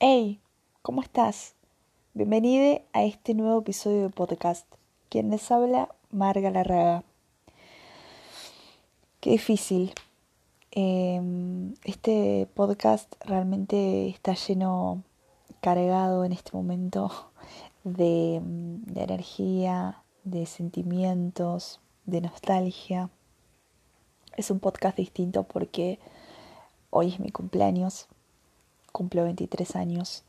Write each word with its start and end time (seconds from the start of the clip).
Hey, 0.00 0.40
¿cómo 0.82 1.02
estás? 1.02 1.56
Bienvenido 2.14 2.82
a 2.92 3.02
este 3.02 3.34
nuevo 3.34 3.58
episodio 3.58 4.02
de 4.02 4.10
podcast. 4.10 4.64
Quien 5.08 5.28
les 5.28 5.50
habla, 5.50 5.92
Marga 6.12 6.52
Larraga. 6.52 7.02
Qué 9.18 9.30
difícil. 9.30 9.92
Em, 10.70 11.74
este 11.82 12.46
podcast 12.54 13.12
realmente 13.24 14.08
está 14.08 14.34
lleno, 14.34 15.02
cargado 15.60 16.24
en 16.24 16.30
este 16.30 16.52
momento 16.52 17.10
de, 17.82 18.40
de 18.40 19.02
energía, 19.02 20.04
de 20.22 20.46
sentimientos, 20.46 21.80
de 22.06 22.20
nostalgia. 22.20 23.10
Es 24.36 24.52
un 24.52 24.60
podcast 24.60 24.96
distinto 24.96 25.42
porque 25.42 25.98
hoy 26.90 27.08
es 27.08 27.18
mi 27.18 27.30
cumpleaños 27.32 28.06
cumplo 28.98 29.22
23 29.22 29.76
años. 29.76 30.24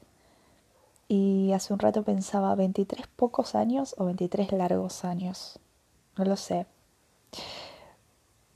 Y 1.07 1.53
hace 1.53 1.73
un 1.73 1.79
rato 1.79 2.03
pensaba, 2.03 2.55
¿23 2.55 3.07
pocos 3.15 3.55
años 3.55 3.95
o 3.97 4.05
23 4.05 4.51
largos 4.51 5.03
años? 5.03 5.57
No 6.15 6.23
lo 6.23 6.35
sé. 6.35 6.67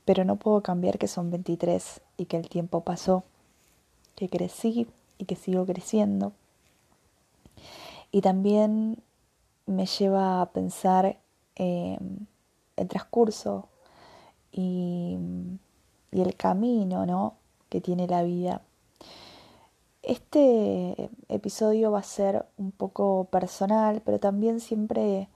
Pero 0.04 0.24
no 0.24 0.36
puedo 0.36 0.62
cambiar 0.62 0.98
que 0.98 1.08
son 1.08 1.32
23 1.32 2.00
y 2.16 2.26
que 2.26 2.36
el 2.36 2.48
tiempo 2.48 2.82
pasó, 2.82 3.24
que 4.14 4.28
crecí 4.28 4.86
y 5.18 5.24
que 5.24 5.34
sigo 5.34 5.66
creciendo. 5.66 6.32
Y 8.12 8.20
también 8.20 9.02
me 9.66 9.86
lleva 9.86 10.40
a 10.40 10.50
pensar 10.52 11.18
en 11.56 12.28
el 12.76 12.86
transcurso 12.86 13.66
y, 14.52 15.18
y 16.12 16.20
el 16.20 16.36
camino 16.36 17.04
¿no? 17.04 17.34
que 17.68 17.80
tiene 17.80 18.06
la 18.06 18.22
vida 18.22 18.62
este 20.06 21.10
episodio 21.28 21.90
va 21.90 22.00
a 22.00 22.02
ser 22.02 22.44
un 22.56 22.72
poco 22.72 23.24
personal, 23.30 24.02
pero 24.04 24.18
también 24.20 24.60
siempre 24.60 25.28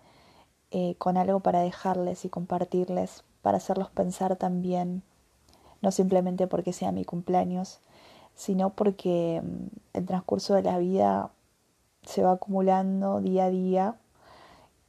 eh, 0.70 0.94
con 0.98 1.16
algo 1.16 1.40
para 1.40 1.60
dejarles 1.60 2.24
y 2.24 2.28
compartirles, 2.28 3.24
para 3.42 3.56
hacerlos 3.56 3.90
pensar 3.90 4.36
también, 4.36 5.02
no 5.80 5.90
simplemente 5.90 6.46
porque 6.46 6.72
sea 6.72 6.92
mi 6.92 7.04
cumpleaños, 7.04 7.80
sino 8.34 8.70
porque 8.70 9.42
mm, 9.42 9.96
el 9.98 10.06
transcurso 10.06 10.54
de 10.54 10.62
la 10.62 10.78
vida 10.78 11.30
se 12.02 12.22
va 12.22 12.32
acumulando 12.32 13.20
día 13.20 13.46
a 13.46 13.50
día 13.50 13.94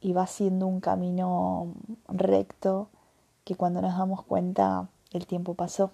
y 0.00 0.12
va 0.12 0.26
siendo 0.26 0.66
un 0.66 0.80
camino 0.80 1.74
recto 2.08 2.88
que 3.44 3.54
cuando 3.56 3.82
nos 3.82 3.96
damos 3.96 4.22
cuenta 4.22 4.88
el 5.12 5.26
tiempo 5.26 5.54
pasó. 5.54 5.90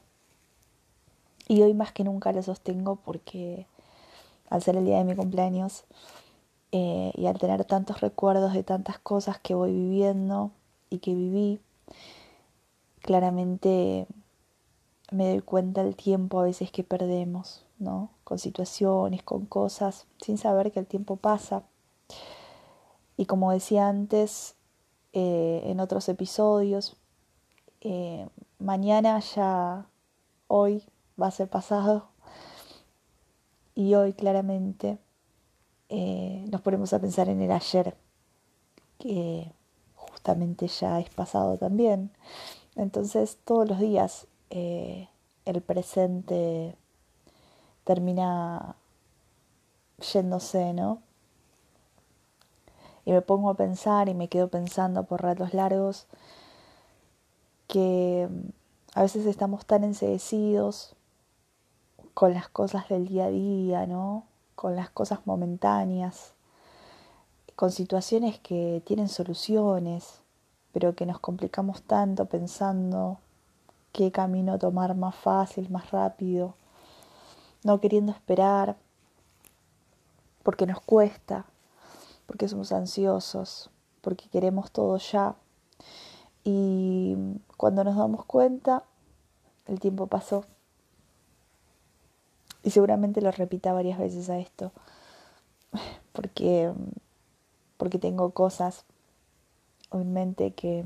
Y 1.48 1.62
hoy 1.62 1.74
más 1.74 1.92
que 1.92 2.04
nunca 2.04 2.32
lo 2.32 2.42
sostengo 2.42 2.96
porque 2.96 3.66
al 4.48 4.62
ser 4.62 4.76
el 4.76 4.84
día 4.84 4.98
de 4.98 5.04
mi 5.04 5.14
cumpleaños 5.14 5.84
eh, 6.72 7.12
y 7.14 7.26
al 7.26 7.38
tener 7.38 7.64
tantos 7.64 8.00
recuerdos 8.00 8.52
de 8.52 8.62
tantas 8.62 8.98
cosas 8.98 9.38
que 9.38 9.54
voy 9.54 9.72
viviendo 9.72 10.50
y 10.90 10.98
que 10.98 11.14
viví, 11.14 11.60
claramente 13.00 14.06
me 15.10 15.30
doy 15.30 15.40
cuenta 15.40 15.84
del 15.84 15.96
tiempo 15.96 16.40
a 16.40 16.44
veces 16.44 16.70
que 16.70 16.82
perdemos, 16.84 17.64
¿no? 17.78 18.10
Con 18.24 18.38
situaciones, 18.38 19.22
con 19.22 19.46
cosas, 19.46 20.06
sin 20.20 20.38
saber 20.38 20.72
que 20.72 20.80
el 20.80 20.86
tiempo 20.86 21.16
pasa. 21.16 21.62
Y 23.16 23.26
como 23.26 23.52
decía 23.52 23.88
antes 23.88 24.56
eh, 25.12 25.62
en 25.64 25.80
otros 25.80 26.08
episodios, 26.08 26.96
eh, 27.80 28.28
mañana 28.58 29.20
ya, 29.20 29.86
hoy 30.48 30.84
va 31.20 31.28
a 31.28 31.30
ser 31.30 31.48
pasado 31.48 32.08
y 33.76 33.94
hoy 33.94 34.14
claramente 34.14 34.98
eh, 35.90 36.44
nos 36.50 36.62
ponemos 36.62 36.92
a 36.94 36.98
pensar 36.98 37.28
en 37.28 37.42
el 37.42 37.52
ayer, 37.52 37.94
que 38.98 39.52
justamente 39.94 40.66
ya 40.66 40.98
es 40.98 41.10
pasado 41.10 41.58
también. 41.58 42.10
Entonces 42.74 43.38
todos 43.44 43.68
los 43.68 43.78
días 43.78 44.26
eh, 44.50 45.08
el 45.44 45.60
presente 45.60 46.74
termina 47.84 48.76
yéndose, 50.12 50.72
¿no? 50.72 51.02
Y 53.04 53.12
me 53.12 53.20
pongo 53.22 53.50
a 53.50 53.54
pensar 53.54 54.08
y 54.08 54.14
me 54.14 54.28
quedo 54.28 54.48
pensando 54.48 55.04
por 55.04 55.22
ratos 55.22 55.52
largos 55.52 56.06
que 57.68 58.28
a 58.94 59.02
veces 59.02 59.26
estamos 59.26 59.66
tan 59.66 59.84
enseguecidos 59.84 60.95
con 62.16 62.32
las 62.32 62.48
cosas 62.48 62.88
del 62.88 63.06
día 63.06 63.26
a 63.26 63.28
día, 63.28 63.86
¿no? 63.86 64.24
Con 64.54 64.74
las 64.74 64.88
cosas 64.88 65.26
momentáneas, 65.26 66.32
con 67.56 67.70
situaciones 67.70 68.38
que 68.38 68.82
tienen 68.86 69.10
soluciones, 69.10 70.22
pero 70.72 70.94
que 70.94 71.04
nos 71.04 71.20
complicamos 71.20 71.82
tanto 71.82 72.24
pensando 72.24 73.18
qué 73.92 74.12
camino 74.12 74.58
tomar 74.58 74.94
más 74.96 75.14
fácil, 75.14 75.68
más 75.68 75.90
rápido, 75.90 76.54
no 77.64 77.82
queriendo 77.82 78.12
esperar, 78.12 78.78
porque 80.42 80.64
nos 80.64 80.80
cuesta, 80.80 81.44
porque 82.24 82.48
somos 82.48 82.72
ansiosos, 82.72 83.68
porque 84.00 84.30
queremos 84.30 84.70
todo 84.70 84.96
ya. 84.96 85.34
Y 86.44 87.14
cuando 87.58 87.84
nos 87.84 87.94
damos 87.94 88.24
cuenta, 88.24 88.84
el 89.66 89.80
tiempo 89.80 90.06
pasó. 90.06 90.46
Y 92.66 92.70
seguramente 92.70 93.20
lo 93.20 93.30
repita 93.30 93.72
varias 93.72 93.96
veces 93.96 94.28
a 94.28 94.40
esto, 94.40 94.72
porque, 96.12 96.72
porque 97.76 98.00
tengo 98.00 98.32
cosas 98.32 98.84
en 99.92 100.12
mente 100.12 100.50
que, 100.50 100.84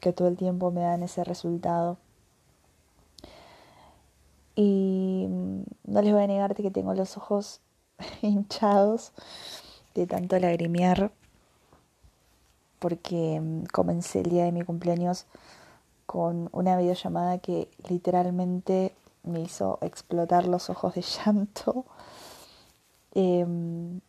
que 0.00 0.14
todo 0.14 0.26
el 0.28 0.38
tiempo 0.38 0.70
me 0.70 0.80
dan 0.80 1.02
ese 1.02 1.22
resultado. 1.22 1.98
Y 4.54 5.26
no 5.84 6.00
les 6.00 6.14
voy 6.14 6.22
a 6.22 6.28
negarte 6.28 6.62
que 6.62 6.70
tengo 6.70 6.94
los 6.94 7.18
ojos 7.18 7.60
hinchados 8.22 9.12
de 9.94 10.06
tanto 10.06 10.38
lagrimear 10.38 11.12
porque 12.78 13.42
comencé 13.70 14.20
el 14.20 14.30
día 14.30 14.44
de 14.44 14.52
mi 14.52 14.62
cumpleaños 14.62 15.26
con 16.06 16.48
una 16.52 16.78
videollamada 16.78 17.36
que 17.36 17.68
literalmente 17.86 18.94
me 19.26 19.40
hizo 19.40 19.78
explotar 19.82 20.46
los 20.46 20.70
ojos 20.70 20.94
de 20.94 21.02
llanto. 21.02 21.84
Em, 23.12 24.00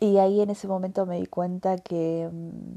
y 0.00 0.18
ahí 0.18 0.40
en 0.40 0.50
ese 0.50 0.68
momento 0.68 1.06
me 1.06 1.18
di 1.18 1.26
cuenta 1.26 1.78
que... 1.78 2.24
Em, 2.24 2.76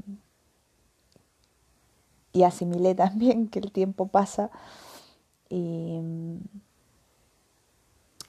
y 2.32 2.44
asimilé 2.44 2.94
también 2.94 3.48
que 3.48 3.58
el 3.58 3.72
tiempo 3.72 4.06
pasa 4.08 4.50
y, 5.48 5.96
em, 5.96 6.40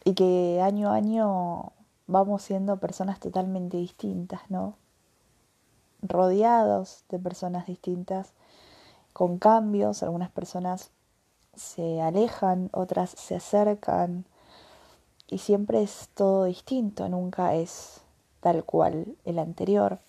y 0.03 0.13
que 0.15 0.59
año 0.61 0.89
a 0.89 0.95
año 0.95 1.73
vamos 2.07 2.41
siendo 2.43 2.77
personas 2.77 3.19
totalmente 3.19 3.77
distintas, 3.77 4.41
¿no? 4.49 4.75
Rodeados 6.01 7.05
de 7.09 7.19
personas 7.19 7.67
distintas, 7.67 8.33
con 9.13 9.37
cambios, 9.37 10.03
algunas 10.03 10.31
personas 10.31 10.91
se 11.55 12.01
alejan, 12.01 12.69
otras 12.73 13.11
se 13.11 13.35
acercan 13.35 14.25
y 15.29 15.39
siempre 15.39 15.81
es 15.81 16.09
todo 16.13 16.45
distinto, 16.45 17.07
nunca 17.09 17.55
es 17.55 18.01
tal 18.41 18.63
cual 18.65 19.15
el 19.25 19.39
anterior. 19.39 19.99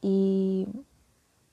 Y 0.00 0.68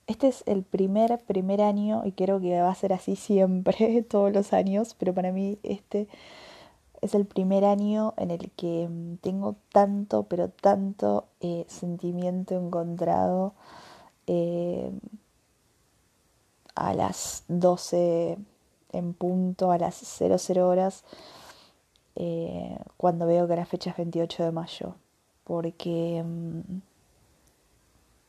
este 0.06 0.28
es 0.28 0.44
el 0.46 0.64
primer, 0.64 1.18
primer 1.26 1.62
año 1.62 2.04
y 2.06 2.12
creo 2.12 2.40
que 2.40 2.62
va 2.62 2.70
a 2.70 2.76
ser 2.76 2.94
así 2.94 3.16
siempre, 3.16 4.04
todos 4.10 4.32
los 4.32 4.54
años, 4.54 4.96
pero 4.98 5.14
para 5.14 5.32
mí 5.32 5.58
este 5.64 6.08
es 7.02 7.16
el 7.16 7.26
primer 7.26 7.66
año 7.66 8.14
en 8.18 8.32
el 8.32 8.52
que 8.52 8.88
mm, 8.90 9.18
tengo 9.18 9.56
tanto, 9.72 10.24
pero 10.24 10.50
tanto 10.50 11.26
eh, 11.42 11.66
sentimiento 11.68 12.56
encontrado. 12.56 13.54
Eh, 14.28 14.92
a 16.76 16.94
las 16.94 17.44
12 17.48 18.38
en 18.92 19.14
punto, 19.14 19.72
a 19.72 19.78
las 19.78 19.96
00 19.96 20.68
horas, 20.68 21.04
eh, 22.16 22.78
cuando 22.98 23.26
veo 23.26 23.48
que 23.48 23.56
la 23.56 23.66
fecha 23.66 23.90
es 23.90 23.98
28 23.98 24.44
de 24.44 24.52
mayo, 24.52 24.96
porque, 25.44 26.24
mm, 26.24 26.82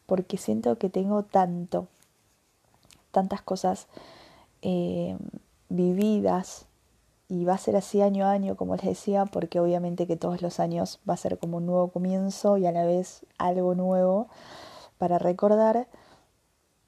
porque 0.07 0.39
siento 0.39 0.79
que 0.79 0.89
tengo 0.89 1.23
tanto, 1.23 1.87
tantas 3.13 3.43
cosas 3.43 3.87
eh, 4.63 5.17
vividas 5.69 6.67
y 7.29 7.45
va 7.45 7.55
a 7.55 7.59
ser 7.59 7.77
así 7.77 8.01
año 8.01 8.27
a 8.27 8.33
año, 8.33 8.57
como 8.57 8.77
les 8.77 8.85
decía, 8.87 9.27
porque 9.27 9.61
obviamente 9.61 10.07
que 10.07 10.17
todos 10.17 10.43
los 10.43 10.61
años 10.61 11.01
va 11.09 11.15
a 11.15 11.19
ser 11.19 11.39
como 11.39 11.59
un 11.59 11.67
nuevo 11.67 11.89
comienzo 11.89 12.57
y 12.59 12.67
a 12.67 12.73
la 12.73 12.85
vez 12.85 13.27
algo 13.39 13.75
nuevo 13.75 14.29
para 14.99 15.19
recordar 15.19 15.89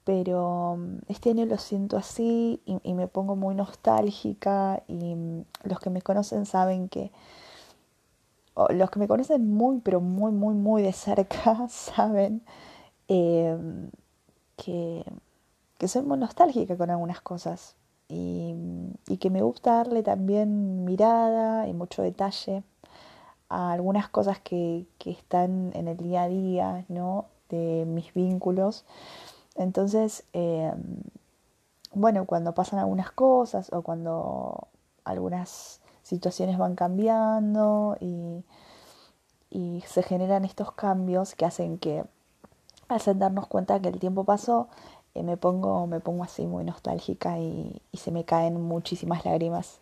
pero 0.07 0.77
mm, 0.77 0.99
este 1.09 1.31
año 1.31 1.45
lo 1.45 1.57
siento 1.57 1.97
así 1.97 2.61
y, 2.65 2.93
me 2.93 3.07
pongo 3.07 3.35
muy 3.35 3.53
nostálgica 3.55 4.81
y 4.87 5.15
mm, 5.15 5.43
los 5.63 5.81
que 5.81 5.89
me 5.89 6.01
conocen 6.01 6.45
saben 6.45 6.87
que, 6.87 7.11
los 8.69 8.89
que 8.89 8.99
me 8.99 9.07
conocen 9.09 9.51
muy, 9.53 9.81
pero 9.81 9.99
muy, 9.99 10.31
muy, 10.31 10.53
muy 10.55 10.81
de 10.81 10.93
cerca, 10.93 11.67
saben 11.69 12.41
em, 13.09 13.91
que, 14.55 15.03
que 15.77 15.87
soy 15.89 16.03
muy 16.03 16.17
nostálgica 16.17 16.77
con 16.77 16.89
algunas 16.89 17.19
cosas 17.19 17.75
y, 18.07 18.55
y, 19.09 19.17
que 19.17 19.29
me 19.29 19.41
gusta 19.41 19.73
darle 19.73 20.03
también 20.03 20.85
mirada 20.85 21.67
y 21.67 21.73
mucho 21.73 22.01
detalle 22.01 22.63
a 23.49 23.73
algunas 23.73 24.07
cosas 24.07 24.39
que, 24.39 24.85
que 24.99 25.11
están 25.11 25.71
en 25.73 25.89
el 25.89 25.97
día 25.97 26.23
a 26.23 26.27
día, 26.29 26.85
¿no? 26.87 27.25
De 27.49 27.85
mis 27.85 28.13
vínculos. 28.13 28.85
Entonces, 29.57 30.23
eh, 30.33 30.71
bueno, 31.93 32.25
cuando 32.25 32.53
pasan 32.53 32.79
algunas 32.79 33.11
cosas 33.11 33.71
o 33.73 33.81
cuando 33.81 34.67
algunas 35.03 35.81
situaciones 36.03 36.57
van 36.57 36.75
cambiando 36.75 37.97
y, 37.99 38.43
se 39.87 40.03
generan 40.03 40.45
estos 40.45 40.71
cambios 40.73 41.33
que 41.33 41.45
hacen 41.45 41.79
que, 41.79 42.03
hacen 42.89 43.19
darnos 43.19 43.47
cuenta 43.47 43.79
que 43.79 43.89
el 43.89 43.99
tiempo 43.99 44.23
pasó, 44.23 44.67
eh, 45.15 45.23
me, 45.23 45.37
pongo, 45.37 45.87
me 45.87 45.99
pongo 45.99 46.23
así 46.23 46.45
muy 46.45 46.63
nostálgica 46.63 47.39
y, 47.39 47.81
y 47.91 47.97
se 47.97 48.11
me 48.11 48.23
caen 48.25 48.61
muchísimas 48.61 49.25
lágrimas. 49.25 49.79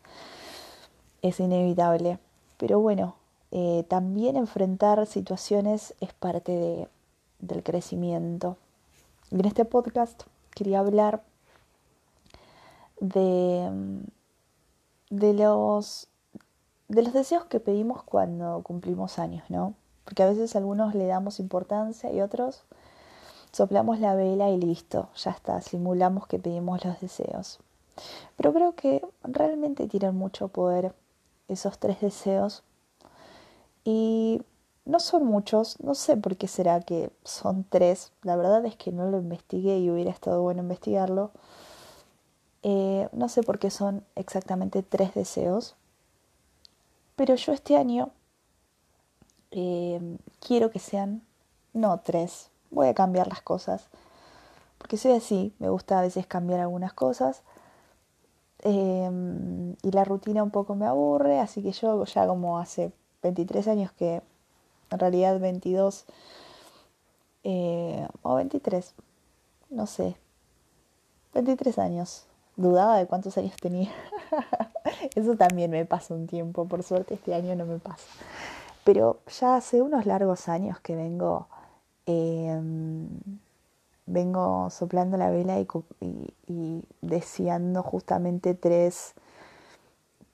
Es 1.21 1.39
inevitable. 1.39 2.19
Pero 2.57 2.79
bueno, 2.79 3.15
eh, 3.51 3.85
también 3.87 4.35
enfrentar 4.35 5.05
situaciones 5.05 5.93
es 6.01 6.13
parte 6.13 6.51
de, 6.51 6.89
del 7.39 7.63
crecimiento. 7.63 8.57
En 9.31 9.45
este 9.45 9.65
podcast 9.65 10.23
quería 10.51 10.79
hablar 10.79 11.23
de, 12.99 13.69
de, 15.09 15.33
los, 15.33 16.07
de 16.87 17.03
los 17.03 17.13
deseos 17.13 17.45
que 17.45 17.59
pedimos 17.59 18.03
cuando 18.03 18.61
cumplimos 18.63 19.17
años, 19.17 19.43
¿no? 19.49 19.73
Porque 20.03 20.23
a 20.23 20.27
veces 20.27 20.55
a 20.55 20.59
algunos 20.59 20.93
le 20.93 21.07
damos 21.07 21.39
importancia 21.39 22.13
y 22.13 22.21
otros 22.21 22.65
soplamos 23.51 23.99
la 23.99 24.15
vela 24.15 24.49
y 24.49 24.57
listo, 24.57 25.09
ya 25.15 25.31
está, 25.31 25.61
simulamos 25.61 26.27
que 26.27 26.37
pedimos 26.37 26.85
los 26.85 26.99
deseos. 27.01 27.59
Pero 28.37 28.53
creo 28.53 28.75
que 28.75 29.01
realmente 29.23 29.87
tienen 29.87 30.15
mucho 30.15 30.49
poder 30.49 30.93
esos 31.47 31.79
tres 31.79 31.99
deseos 32.01 32.63
y 33.83 34.41
no 34.85 34.99
son 34.99 35.25
muchos, 35.25 35.79
no 35.81 35.95
sé 35.95 36.15
por 36.15 36.37
qué 36.37 36.47
será 36.47 36.79
que 36.81 37.11
son 37.23 37.65
tres, 37.67 38.11
la 38.21 38.35
verdad 38.35 38.65
es 38.65 38.75
que 38.75 38.91
no 38.91 39.09
lo 39.09 39.17
investigué 39.17 39.79
y 39.79 39.89
hubiera 39.89 40.11
estado 40.11 40.41
bueno 40.41 40.61
investigarlo. 40.61 41.31
Eh, 42.63 43.09
no 43.11 43.29
sé 43.29 43.43
por 43.43 43.59
qué 43.59 43.69
son 43.71 44.03
exactamente 44.15 44.83
tres 44.83 45.13
deseos, 45.13 45.75
pero 47.15 47.35
yo 47.35 47.53
este 47.53 47.77
año 47.77 48.11
eh, 49.51 50.17
quiero 50.39 50.69
que 50.71 50.79
sean, 50.79 51.23
no 51.73 51.99
tres, 52.01 52.49
voy 52.71 52.87
a 52.87 52.93
cambiar 52.93 53.27
las 53.27 53.41
cosas, 53.41 53.87
porque 54.77 54.97
soy 54.97 55.13
así, 55.13 55.53
me 55.59 55.69
gusta 55.69 55.99
a 55.99 56.01
veces 56.03 56.27
cambiar 56.27 56.59
algunas 56.59 56.93
cosas. 56.93 57.41
Eh, 58.59 59.75
y 59.83 59.91
la 59.91 60.03
rutina 60.05 60.41
un 60.41 60.51
poco 60.51 60.75
me 60.75 60.85
aburre, 60.87 61.39
así 61.39 61.61
que 61.61 61.71
yo 61.71 62.03
ya 62.05 62.27
como 62.27 62.57
hace 62.59 62.91
23 63.21 63.67
años 63.67 63.91
que 63.91 64.21
en 64.91 64.99
realidad 64.99 65.39
22 65.39 66.05
eh, 67.43 68.07
o 68.23 68.35
23, 68.35 68.93
no 69.69 69.85
sé, 69.85 70.15
23 71.33 71.77
años. 71.79 72.25
Dudaba 72.55 72.97
de 72.97 73.05
cuántos 73.05 73.37
años 73.37 73.55
tenía. 73.61 73.91
Eso 75.15 75.35
también 75.35 75.69
me 75.71 75.85
pasa 75.85 76.13
un 76.13 76.25
tiempo, 76.25 76.65
por 76.65 76.83
suerte 76.83 77.15
este 77.15 77.35
año 77.35 77.55
no 77.55 77.65
me 77.65 77.79
pasa. 77.79 78.07
Pero 78.83 79.19
ya 79.39 79.57
hace 79.57 79.81
unos 79.81 80.05
largos 80.05 80.47
años 80.47 80.79
que 80.79 80.95
vengo, 80.95 81.47
em, 82.05 83.09
vengo 84.05 84.69
soplando 84.69 85.17
la 85.17 85.29
vela 85.29 85.59
y, 85.59 85.67
y, 85.99 86.33
y 86.47 86.83
deseando 87.01 87.83
justamente 87.83 88.53
tres 88.53 89.15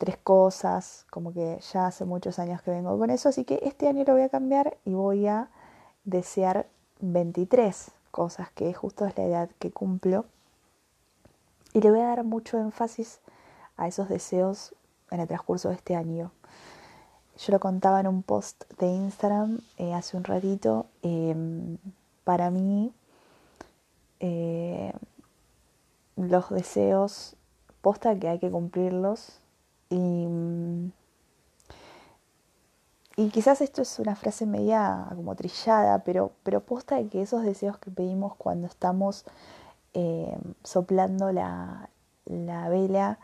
tres 0.02 0.18
cosas, 0.18 1.06
como 1.12 1.32
que 1.32 1.60
ya 1.72 1.86
hace 1.86 2.06
muchos 2.06 2.40
años 2.40 2.64
que 2.64 2.72
vengo 2.72 2.98
con 2.98 3.12
eso, 3.12 3.30
así 3.30 3.46
que 3.46 3.60
este 3.62 3.88
año 3.88 4.04
lo 4.04 4.14
voy 4.14 4.24
a 4.24 4.30
cambiar 4.30 4.76
y 4.84 4.96
voy 4.96 5.28
a 5.28 5.50
desear 6.06 6.66
23 7.02 7.92
cosas, 8.10 8.50
que 8.50 8.74
justo 8.74 9.06
es 9.06 9.16
la 9.16 9.26
edad 9.26 9.50
que 9.60 9.70
cumplo. 9.70 10.26
Y 11.74 11.82
le 11.82 11.92
voy 11.92 12.00
a 12.00 12.08
dar 12.08 12.24
mucho 12.24 12.58
énfasis 12.58 13.20
a 13.78 13.88
esos 13.88 14.10
deseos 14.10 14.74
en 15.12 15.20
el 15.20 15.28
transcurso 15.28 15.70
de 15.70 15.76
este 15.76 15.96
año. 15.96 16.32
Yo 17.38 17.54
lo 17.54 17.60
contaba 17.60 18.00
en 18.00 18.08
un 18.08 18.24
post 18.24 18.64
de 18.80 18.88
Instagram 18.88 19.60
eh, 19.78 19.94
hace 19.94 20.18
un 20.18 20.24
ratito. 20.24 20.88
Em, 21.04 21.78
para 22.24 22.50
mí, 22.50 22.92
eh, 24.20 24.94
los 26.16 26.50
deseos, 26.50 27.36
posta 27.84 28.18
que 28.18 28.30
hay 28.30 28.40
que 28.40 28.50
cumplirlos, 28.50 29.42
y, 29.92 30.92
quizás 33.32 33.62
esto 33.62 33.82
es 33.82 34.00
una 34.00 34.16
frase 34.16 34.46
media 34.46 35.08
como 35.16 35.36
trillada, 35.36 36.04
pero, 36.04 36.32
pero 36.44 36.62
posta 36.62 36.96
de 36.96 37.08
que 37.08 37.22
esos 37.22 37.44
deseos 37.44 37.78
que 37.78 37.92
pedimos 37.92 38.36
cuando 38.36 38.68
estamos 38.68 39.26
eh, 39.94 40.36
soplando 40.64 41.32
la, 41.32 41.90
la 42.26 42.70
vela 42.70 43.20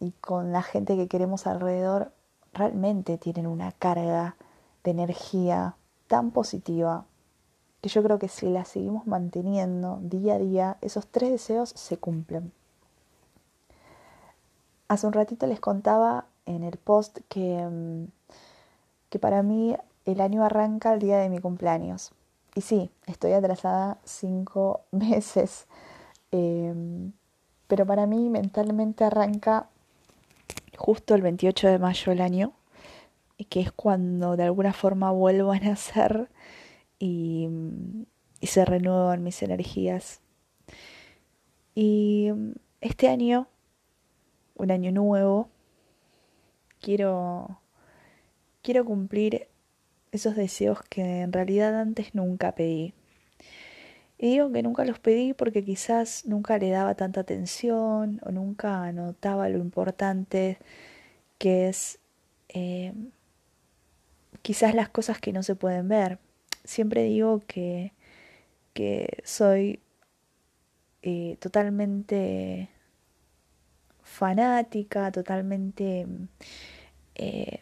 y 0.00 0.10
con 0.20 0.52
la 0.52 0.62
gente 0.62 0.96
que 0.96 1.08
queremos 1.08 1.46
alrededor, 1.46 2.12
realmente 2.52 3.18
tienen 3.18 3.46
una 3.46 3.72
carga 3.72 4.36
de 4.84 4.90
energía 4.90 5.76
tan 6.08 6.30
positiva 6.30 7.06
que 7.80 7.88
yo 7.88 8.02
creo 8.02 8.18
que 8.18 8.28
si 8.28 8.48
la 8.48 8.64
seguimos 8.64 9.06
manteniendo 9.06 9.98
día 10.02 10.34
a 10.34 10.38
día, 10.38 10.76
esos 10.80 11.06
tres 11.06 11.30
deseos 11.30 11.70
se 11.70 11.98
cumplen. 11.98 12.52
Hace 14.88 15.06
un 15.06 15.12
ratito 15.12 15.46
les 15.46 15.60
contaba 15.60 16.26
en 16.46 16.62
el 16.62 16.78
post 16.78 17.18
que, 17.28 17.66
mm, 17.66 18.06
que 19.10 19.18
para 19.18 19.42
mí 19.42 19.76
el 20.04 20.20
año 20.20 20.44
arranca 20.44 20.94
el 20.94 21.00
día 21.00 21.18
de 21.18 21.28
mi 21.28 21.38
cumpleaños. 21.38 22.12
Y 22.54 22.62
sí, 22.62 22.90
estoy 23.06 23.32
atrasada 23.32 23.98
cinco 24.04 24.82
meses. 24.92 25.66
Em, 26.30 27.12
pero 27.66 27.84
para 27.86 28.06
mí 28.06 28.30
mentalmente 28.30 29.04
arranca 29.04 29.68
justo 30.76 31.14
el 31.14 31.22
28 31.22 31.68
de 31.68 31.78
mayo 31.78 32.10
del 32.12 32.20
año, 32.20 32.52
que 33.50 33.60
es 33.60 33.72
cuando 33.72 34.36
de 34.36 34.44
alguna 34.44 34.72
forma 34.72 35.10
vuelvo 35.10 35.52
a 35.52 35.58
nacer 35.58 36.28
y, 36.98 37.48
y 38.40 38.46
se 38.46 38.64
renuevan 38.64 39.22
mis 39.22 39.42
energías. 39.42 40.20
Y 41.74 42.30
mm, 42.32 42.52
este 42.80 43.08
año 43.08 43.48
un 44.56 44.70
año 44.70 44.92
nuevo, 44.92 45.48
quiero, 46.80 47.60
quiero 48.62 48.84
cumplir 48.84 49.48
esos 50.12 50.36
deseos 50.36 50.80
que 50.88 51.20
en 51.22 51.32
realidad 51.32 51.78
antes 51.78 52.14
nunca 52.14 52.54
pedí. 52.54 52.94
Y 54.18 54.30
digo 54.30 54.50
que 54.50 54.62
nunca 54.62 54.84
los 54.84 54.98
pedí 54.98 55.34
porque 55.34 55.62
quizás 55.62 56.24
nunca 56.24 56.58
le 56.58 56.70
daba 56.70 56.94
tanta 56.94 57.20
atención 57.20 58.20
o 58.24 58.30
nunca 58.30 58.90
notaba 58.92 59.48
lo 59.50 59.58
importante 59.58 60.58
que 61.38 61.68
es 61.68 61.98
eh, 62.48 62.94
quizás 64.40 64.74
las 64.74 64.88
cosas 64.88 65.20
que 65.20 65.32
no 65.32 65.42
se 65.42 65.54
pueden 65.54 65.88
ver. 65.88 66.18
Siempre 66.64 67.02
digo 67.04 67.42
que, 67.46 67.92
que 68.72 69.18
soy 69.24 69.80
eh, 71.02 71.36
totalmente 71.40 72.70
fanática, 74.06 75.10
totalmente 75.10 76.06
eh, 77.16 77.60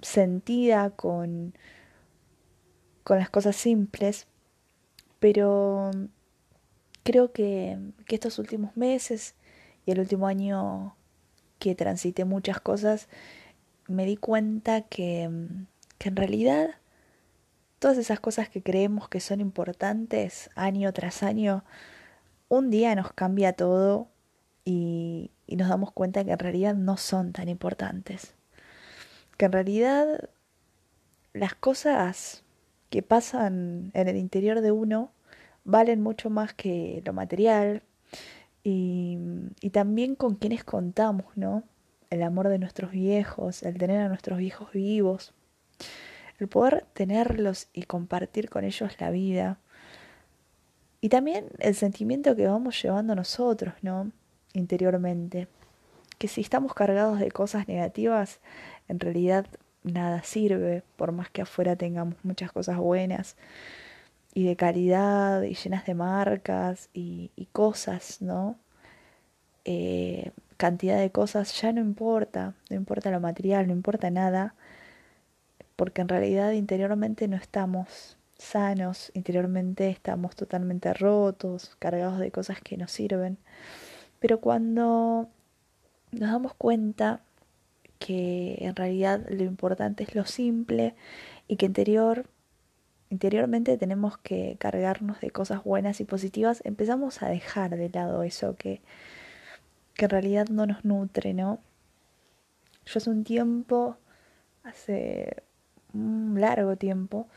sentida 0.00 0.90
con, 0.90 1.54
con 3.02 3.18
las 3.18 3.30
cosas 3.30 3.56
simples, 3.56 4.26
pero 5.18 5.90
creo 7.02 7.32
que, 7.32 7.78
que 8.06 8.14
estos 8.14 8.38
últimos 8.38 8.76
meses 8.76 9.34
y 9.86 9.92
el 9.92 10.00
último 10.00 10.26
año 10.26 10.94
que 11.58 11.74
transité 11.74 12.26
muchas 12.26 12.60
cosas, 12.60 13.08
me 13.88 14.04
di 14.04 14.16
cuenta 14.16 14.82
que, 14.82 15.30
que 15.98 16.08
en 16.10 16.16
realidad 16.16 16.70
todas 17.78 17.96
esas 17.96 18.20
cosas 18.20 18.50
que 18.50 18.62
creemos 18.62 19.08
que 19.08 19.20
son 19.20 19.40
importantes 19.40 20.50
año 20.54 20.92
tras 20.92 21.22
año, 21.22 21.64
un 22.48 22.70
día 22.70 22.94
nos 22.94 23.12
cambia 23.12 23.54
todo 23.54 24.08
y, 24.64 25.30
nos 25.48 25.68
damos 25.68 25.92
cuenta 25.92 26.24
que 26.24 26.32
en 26.32 26.38
realidad 26.38 26.74
no 26.74 26.96
son 26.96 27.32
tan 27.32 27.48
importantes. 27.48 28.34
Que 29.36 29.44
en 29.46 29.52
realidad 29.52 30.28
las 31.32 31.54
cosas 31.54 32.42
que 32.90 33.02
pasan 33.02 33.90
en 33.94 34.08
el 34.08 34.16
interior 34.16 34.60
de 34.60 34.72
uno 34.72 35.10
valen 35.64 36.02
mucho 36.02 36.30
más 36.30 36.54
que 36.54 37.02
lo 37.04 37.12
material 37.12 37.82
y, 38.62 39.18
y 39.60 39.70
también 39.70 40.14
con 40.14 40.36
quienes 40.36 40.64
contamos, 40.64 41.26
¿no? 41.36 41.64
El 42.10 42.22
amor 42.22 42.48
de 42.48 42.58
nuestros 42.58 42.90
viejos, 42.90 43.62
el 43.62 43.78
tener 43.78 44.00
a 44.00 44.08
nuestros 44.08 44.38
viejos 44.38 44.72
vivos, 44.72 45.34
El 46.38 46.48
poder 46.48 46.86
tenerlos 46.94 47.68
y 47.72 47.84
compartir 47.84 48.50
con 48.50 48.64
ellos 48.64 49.00
la 49.00 49.10
vida. 49.10 49.58
Y 51.00 51.08
también 51.08 51.46
el 51.58 51.74
sentimiento 51.74 52.34
que 52.34 52.46
vamos 52.46 52.80
llevando 52.82 53.14
nosotros, 53.14 53.74
¿no? 53.82 54.10
Interiormente. 54.54 55.48
Que 56.18 56.28
si 56.28 56.40
estamos 56.40 56.72
cargados 56.72 57.20
de 57.20 57.30
cosas 57.30 57.68
negativas, 57.68 58.40
en 58.88 58.98
realidad 59.00 59.46
nada 59.82 60.22
sirve, 60.22 60.82
por 60.96 61.12
más 61.12 61.28
que 61.30 61.42
afuera 61.42 61.76
tengamos 61.76 62.16
muchas 62.24 62.50
cosas 62.50 62.78
buenas 62.78 63.36
y 64.34 64.44
de 64.44 64.56
calidad 64.56 65.42
y 65.42 65.54
llenas 65.54 65.86
de 65.86 65.94
marcas 65.94 66.90
y, 66.92 67.30
cosas, 67.52 68.20
¿no? 68.20 68.56
Eh, 69.64 70.32
cantidad 70.56 70.98
de 70.98 71.10
cosas 71.10 71.60
ya 71.60 71.72
no 71.72 71.80
importa, 71.80 72.54
no 72.70 72.76
importa 72.76 73.10
lo 73.10 73.20
material, 73.20 73.66
no 73.68 73.72
importa 73.72 74.10
nada, 74.10 74.54
porque 75.76 76.02
en 76.02 76.08
realidad 76.08 76.52
interiormente 76.52 77.28
no 77.28 77.36
estamos 77.36 78.16
sanos, 78.38 79.10
interiormente 79.14 79.88
estamos 79.90 80.36
totalmente 80.36 80.92
rotos, 80.94 81.76
cargados 81.78 82.18
de 82.18 82.30
cosas 82.30 82.60
que 82.60 82.76
nos 82.76 82.92
sirven. 82.92 83.38
Pero 84.24 84.40
cuando 84.40 85.28
nos 86.10 86.30
damos 86.30 86.54
cuenta 86.54 87.20
que 87.98 88.56
en 88.60 88.74
realidad 88.74 89.20
lo 89.28 89.44
importante 89.44 90.02
es 90.02 90.14
lo 90.14 90.24
simple 90.24 90.94
y 91.46 91.56
que 91.56 91.66
interior, 91.66 92.24
interiormente 93.10 93.76
tenemos 93.76 94.16
que 94.16 94.56
cargarnos 94.58 95.20
de 95.20 95.30
cosas 95.30 95.62
buenas 95.62 96.00
y 96.00 96.06
positivas, 96.06 96.62
empezamos 96.64 97.22
a 97.22 97.28
dejar 97.28 97.76
de 97.76 97.90
lado 97.90 98.22
eso 98.22 98.56
que, 98.56 98.80
que 99.92 100.06
en 100.06 100.10
realidad 100.10 100.46
no 100.48 100.64
nos 100.64 100.86
nutre, 100.86 101.34
¿no? 101.34 101.58
Yo 102.86 102.96
hace 102.96 103.10
un 103.10 103.24
tiempo, 103.24 103.98
hace 104.62 105.42
un 105.92 106.40
largo 106.40 106.76
tiempo, 106.76 107.28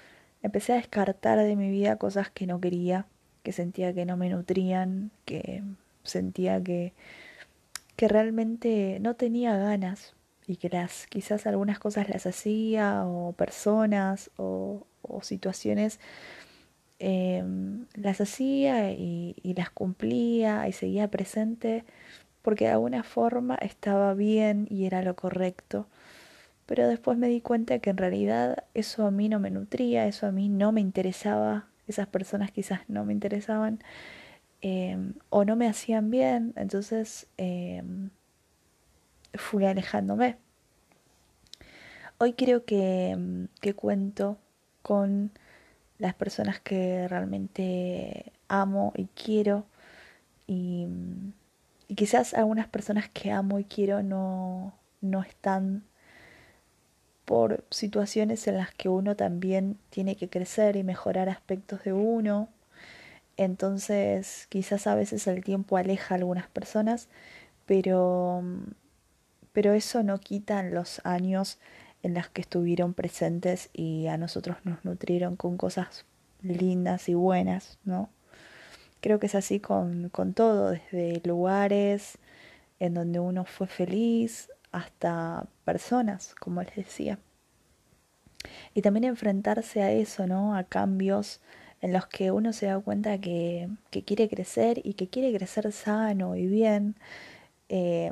empecé 0.41 0.71
a 0.71 0.77
descartar 0.77 1.37
de 1.37 1.57
mi 1.57 1.69
vida 1.69 1.97
cosas 1.97 2.31
que 2.31 2.47
no 2.47 2.61
quería, 2.61 3.07
que 3.43 3.51
sentía 3.51 3.93
que 3.93 4.05
no 4.05 4.15
me 4.15 4.29
nutrían, 4.29 5.11
que 5.25 5.63
sentía 6.07 6.61
que, 6.63 6.93
que 7.95 8.07
realmente 8.07 8.99
no 9.01 9.15
tenía 9.15 9.57
ganas 9.57 10.15
y 10.47 10.55
que 10.57 10.69
las 10.69 11.07
quizás 11.07 11.45
algunas 11.45 11.79
cosas 11.79 12.09
las 12.09 12.25
hacía 12.25 13.03
o 13.05 13.33
personas 13.33 14.31
o, 14.37 14.85
situaciones 15.21 15.99
em, 16.99 17.85
las 17.95 18.19
hacía 18.21 18.91
y, 18.91 19.35
y, 19.41 19.53
las 19.53 19.69
cumplía 19.69 20.67
y 20.67 20.73
seguía 20.73 21.09
presente 21.09 21.85
porque 22.41 22.65
de 22.65 22.71
alguna 22.71 23.03
forma 23.03 23.55
estaba 23.55 24.13
bien 24.13 24.67
y 24.69 24.85
era 24.85 25.01
lo 25.01 25.15
correcto. 25.15 25.87
Pero 26.65 26.87
después 26.87 27.17
me 27.17 27.29
di 27.29 27.41
cuenta 27.41 27.79
que 27.79 27.89
en 27.89 27.97
realidad 27.97 28.65
eso 28.73 29.05
a 29.07 29.11
mí 29.11 29.29
no 29.29 29.39
me 29.39 29.51
nutría, 29.51 30.07
eso 30.07 30.27
a 30.27 30.31
mí 30.31 30.49
no 30.49 30.71
me 30.71 30.81
interesaba, 30.81 31.67
esas 31.87 32.07
personas 32.07 32.51
quizás 32.51 32.81
no 32.89 33.05
me 33.05 33.13
interesaban 33.13 33.79
em, 34.67 35.13
o 35.29 35.45
no 35.45 35.55
me 35.55 35.67
hacían 35.67 36.09
bien, 36.11 36.53
entonces 36.55 37.27
em, 37.37 38.09
fui 39.33 39.65
alejándome. 39.65 40.37
Hoy 42.19 42.33
creo 42.33 42.59
mm, 42.59 43.45
que, 43.61 43.73
cuento 43.75 44.37
con 44.81 45.31
las 45.99 46.15
personas 46.15 46.59
que 46.59 47.07
realmente 47.07 48.33
amo 48.47 48.93
y 48.95 49.05
quiero 49.07 49.65
y, 50.47 50.87
quizás 51.95 52.33
algunas 52.33 52.67
personas 52.67 53.09
que 53.09 53.31
amo 53.31 53.59
y 53.59 53.63
quiero 53.65 54.03
no, 54.03 54.73
no 55.01 55.23
están 55.23 55.83
por 57.25 57.65
situaciones 57.69 58.47
en 58.47 58.57
las 58.57 58.73
que 58.73 58.89
uno 58.89 59.15
también 59.15 59.77
tiene 59.89 60.15
que 60.15 60.29
crecer 60.29 60.75
y 60.77 60.83
mejorar 60.83 61.29
aspectos 61.29 61.83
de 61.83 61.93
uno. 61.93 62.49
Entonces 63.37 64.47
quizás 64.49 64.87
a 64.87 64.95
veces 64.95 65.27
el 65.27 65.43
tiempo 65.43 65.77
aleja 65.77 66.15
a 66.15 66.17
algunas 66.17 66.47
personas, 66.47 67.07
pero, 67.65 68.41
mm, 68.43 68.71
pero 69.53 69.73
eso 69.73 70.03
no 70.03 70.19
quita 70.19 70.63
los 70.63 71.01
años 71.05 71.59
en 72.03 72.13
las 72.13 72.29
que 72.29 72.41
estuvieron 72.41 72.93
presentes 72.93 73.69
y 73.73 74.07
a 74.07 74.17
nosotros 74.17 74.57
nos 74.63 74.83
nutrieron 74.85 75.35
con 75.35 75.57
cosas 75.57 76.05
lindas 76.41 77.09
y 77.09 77.13
buenas, 77.15 77.79
¿no? 77.85 78.09
Creo 79.01 79.19
que 79.19 79.27
es 79.27 79.35
así 79.35 79.59
con, 79.59 80.09
con 80.09 80.33
todo, 80.33 80.71
desde 80.71 81.21
lugares 81.25 82.17
en 82.79 82.93
donde 82.93 83.19
uno 83.19 83.45
fue 83.45 83.67
feliz 83.67 84.49
hasta 84.71 85.47
personas, 85.65 86.35
como 86.39 86.61
les 86.63 86.75
decía. 86.75 87.19
Y 88.73 88.81
también 88.81 89.05
enfrentarse 89.05 89.81
a 89.81 89.91
eso, 89.91 90.27
¿no? 90.27 90.55
A 90.55 90.63
cambios 90.63 91.41
en 91.81 91.93
los 91.93 92.07
que 92.07 92.31
uno 92.31 92.53
se 92.53 92.67
da 92.67 92.79
cuenta 92.79 93.19
que, 93.19 93.69
que 93.91 94.03
quiere 94.03 94.29
crecer 94.29 94.81
y 94.83 94.93
que 94.93 95.07
quiere 95.07 95.35
crecer 95.35 95.71
sano 95.71 96.35
y 96.35 96.47
bien. 96.47 96.95
Eh, 97.69 98.11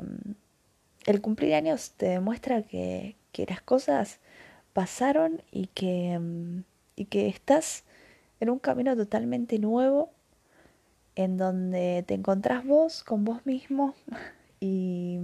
el 1.06 1.20
cumplir 1.20 1.54
años 1.54 1.92
te 1.96 2.06
demuestra 2.06 2.62
que, 2.62 3.16
que 3.32 3.46
las 3.46 3.62
cosas 3.62 4.18
pasaron 4.72 5.42
y 5.52 5.68
que, 5.68 6.18
mm, 6.18 6.64
y 6.96 7.04
que 7.06 7.28
estás 7.28 7.84
en 8.40 8.50
un 8.50 8.58
camino 8.58 8.96
totalmente 8.96 9.58
nuevo 9.58 10.10
en 11.14 11.36
donde 11.38 12.04
te 12.06 12.14
encontrás 12.14 12.64
vos 12.64 13.02
con 13.04 13.24
vos 13.24 13.46
mismo 13.46 13.94
y, 14.60 15.18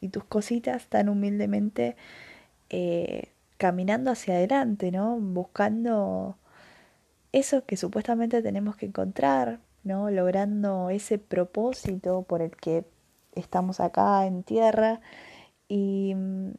y 0.00 0.08
tus 0.08 0.24
cositas 0.24 0.86
tan 0.86 1.08
humildemente 1.08 1.96
eh, 2.70 3.28
caminando 3.58 4.10
hacia 4.10 4.34
adelante, 4.34 4.90
¿no? 4.90 5.18
Buscando 5.18 6.36
eso 7.32 7.64
que 7.64 7.76
supuestamente 7.76 8.42
tenemos 8.42 8.76
que 8.76 8.86
encontrar, 8.86 9.60
¿no? 9.84 10.10
Logrando 10.10 10.90
ese 10.90 11.18
propósito 11.18 12.22
por 12.22 12.42
el 12.42 12.56
que 12.56 12.84
estamos 13.34 13.80
acá 13.80 14.26
en 14.26 14.42
tierra 14.42 15.00
y, 15.68 16.14
mm, 16.14 16.52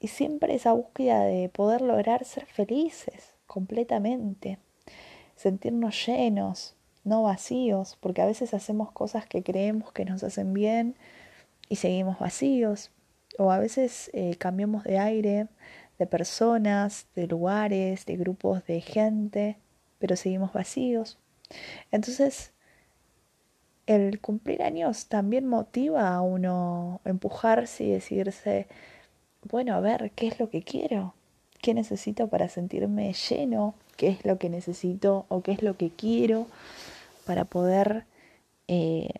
y 0.00 0.08
siempre 0.08 0.54
esa 0.54 0.72
búsqueda 0.72 1.24
de 1.24 1.48
poder 1.48 1.80
lograr 1.82 2.24
ser 2.24 2.46
felices 2.46 3.34
completamente, 3.46 4.58
sentirnos 5.36 6.06
llenos, 6.06 6.76
no 7.04 7.22
vacíos, 7.22 7.96
porque 8.00 8.22
a 8.22 8.26
veces 8.26 8.54
hacemos 8.54 8.92
cosas 8.92 9.26
que 9.26 9.42
creemos 9.42 9.92
que 9.92 10.04
nos 10.04 10.22
hacen 10.24 10.52
bien 10.52 10.96
y 11.68 11.76
seguimos 11.76 12.18
vacíos, 12.18 12.90
o 13.38 13.50
a 13.52 13.58
veces 13.58 14.10
eh, 14.12 14.36
cambiamos 14.36 14.84
de 14.84 14.98
aire, 14.98 15.48
de 15.98 16.06
personas, 16.06 17.06
de 17.14 17.26
lugares, 17.26 18.06
de 18.06 18.16
grupos 18.16 18.64
de 18.66 18.80
gente, 18.80 19.56
pero 19.98 20.16
seguimos 20.16 20.52
vacíos. 20.52 21.18
Entonces, 21.90 22.52
el 23.86 24.20
cumplir 24.20 24.62
años 24.62 25.06
también 25.06 25.46
motiva 25.46 26.14
a 26.14 26.20
uno 26.20 27.00
empujarse 27.04 27.84
y 27.84 27.90
decirse, 27.90 28.66
bueno, 29.42 29.74
a 29.74 29.80
ver, 29.80 30.10
¿qué 30.14 30.26
es 30.26 30.40
lo 30.40 30.50
que 30.50 30.62
quiero? 30.62 31.14
¿Qué 31.62 31.72
necesito 31.72 32.28
para 32.28 32.48
sentirme 32.48 33.12
lleno? 33.12 33.74
¿Qué 33.96 34.08
es 34.08 34.24
lo 34.24 34.38
que 34.38 34.50
necesito 34.50 35.24
o 35.28 35.42
qué 35.42 35.52
es 35.52 35.62
lo 35.62 35.76
que 35.76 35.90
quiero 35.90 36.46
para 37.24 37.44
poder 37.44 38.04
eh, 38.68 39.10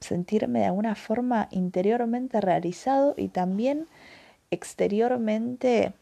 sentirme 0.00 0.60
de 0.60 0.66
alguna 0.66 0.94
forma 0.94 1.48
interiormente 1.50 2.40
realizado 2.40 3.14
y 3.16 3.28
también 3.28 3.86
exteriormente 4.50 5.94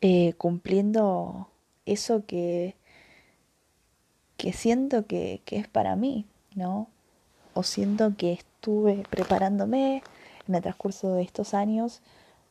eh, 0.00 0.32
cumpliendo 0.38 1.48
eso 1.86 2.24
que, 2.26 2.74
que 4.44 4.52
siento 4.52 5.06
que, 5.06 5.40
que 5.46 5.56
es 5.56 5.68
para 5.68 5.96
mí, 5.96 6.26
¿no? 6.54 6.88
O 7.54 7.62
siento 7.62 8.14
que 8.14 8.34
estuve 8.34 9.02
preparándome 9.08 10.02
en 10.46 10.54
el 10.54 10.60
transcurso 10.60 11.14
de 11.14 11.22
estos 11.22 11.54
años 11.54 12.02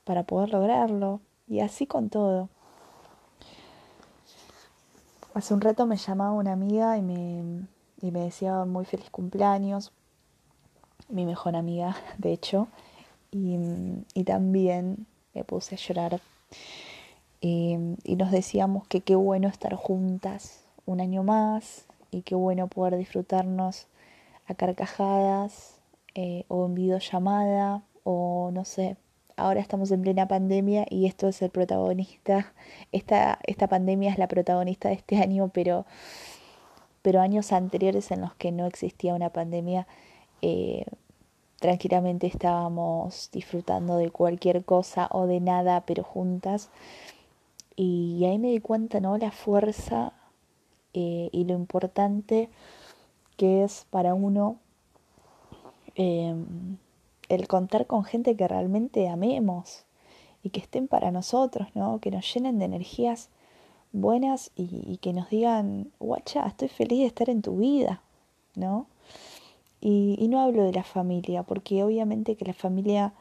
para 0.04 0.24
poder 0.24 0.50
lograrlo. 0.50 1.22
Y 1.48 1.60
así 1.60 1.86
con 1.86 2.10
todo. 2.10 2.50
Hace 5.36 5.54
un 5.54 5.62
rato 5.62 5.86
me 5.86 5.98
llamaba 5.98 6.32
una 6.32 6.54
amiga 6.54 6.98
y 6.98 7.04
me, 7.04 7.68
y 8.02 8.10
me 8.10 8.22
decía 8.22 8.66
muy 8.66 8.86
feliz 8.86 9.12
cumpleaños. 9.12 9.92
Mi 11.10 11.28
mejor 11.28 11.56
amiga, 11.56 11.96
de 12.18 12.34
hecho. 12.34 12.70
Y, 13.30 13.60
y 14.16 14.24
también 14.24 15.06
me 15.36 15.44
puse 15.44 15.76
a 15.76 15.78
llorar. 15.78 16.22
Y, 17.40 17.78
y, 18.04 18.16
nos 18.16 18.32
decíamos 18.32 18.88
que 18.88 19.02
qué 19.02 19.14
bueno 19.14 19.48
estar 19.48 19.76
juntas 19.76 20.62
un 20.86 21.02
año 21.02 21.24
más 21.24 21.86
y 22.12 22.22
qué 22.22 22.36
bueno 22.36 22.68
poder 22.68 22.98
disfrutarnos 22.98 23.88
a 24.48 24.54
carcajadas 24.54 25.80
eh, 26.16 26.46
o 26.48 26.66
en 26.66 26.75
videollamada 26.75 27.84
o 28.04 28.52
no 28.52 28.66
sé, 28.66 28.98
ahora 29.38 29.60
estamos 29.62 29.92
en 29.92 30.02
plena 30.02 30.28
pandemia 30.28 30.86
y 30.90 31.06
esto 31.06 31.28
es 31.28 31.42
el 31.42 31.50
protagonista, 31.50 32.54
esta, 32.92 33.40
esta 33.44 33.68
pandemia 33.68 34.12
es 34.12 34.18
la 34.18 34.28
protagonista 34.28 34.90
de 34.90 34.96
este 34.96 35.18
año, 35.22 35.50
pero, 35.54 35.86
pero 37.02 37.22
años 37.22 37.52
anteriores 37.52 38.12
en 38.12 38.22
los 38.22 38.36
que 38.36 38.52
no 38.52 38.66
existía 38.66 39.13
una 39.13 39.30
pandemia, 39.30 39.88
eh, 40.42 40.86
tranquilamente 41.60 42.28
estábamos 42.28 43.30
disfrutando 43.32 43.98
de 43.98 44.12
cualquier 44.12 44.66
cosa 44.66 45.08
o 45.12 45.28
de 45.28 45.40
nada, 45.40 45.86
pero 45.86 46.04
juntas. 46.04 46.70
Y 47.75 48.25
ahí 48.25 48.38
me 48.38 48.50
di 48.50 48.60
cuenta, 48.60 49.00
¿no? 49.00 49.18
La 49.18 49.32
fuerza 49.32 50.13
eh, 50.94 51.30
y 51.32 51.46
lo 51.46 51.54
importante 51.54 52.50
que 53.38 53.64
es 53.64 53.86
para 53.90 54.14
uno 54.14 54.58
em, 55.96 56.78
el 57.30 57.48
contar 57.48 57.88
con 57.88 58.04
gente 58.04 58.36
que 58.36 58.48
realmente 58.48 59.10
amemos 59.10 59.86
y 60.44 60.50
que 60.50 60.60
estén 60.60 60.88
para 60.88 61.12
nosotros, 61.12 61.68
¿no? 61.74 62.00
Que 62.00 62.12
nos 62.12 62.32
llenen 62.34 62.60
de 62.60 62.66
energías 62.66 63.30
buenas 63.92 64.52
y, 64.56 64.98
que 64.98 65.14
nos 65.14 65.30
digan, 65.30 65.92
guacha, 66.00 66.46
estoy 66.48 66.68
feliz 66.68 67.00
de 67.00 67.06
estar 67.06 67.30
en 67.30 67.42
tu 67.42 67.58
vida, 67.58 68.02
¿no? 68.56 68.88
Y, 69.82 70.16
y, 70.20 70.28
no 70.28 70.42
hablo 70.42 70.64
de 70.64 70.74
la 70.74 70.84
familia, 70.84 71.44
porque 71.44 71.84
obviamente 71.84 72.36
que 72.36 72.46
la 72.46 72.54
familia, 72.54 73.14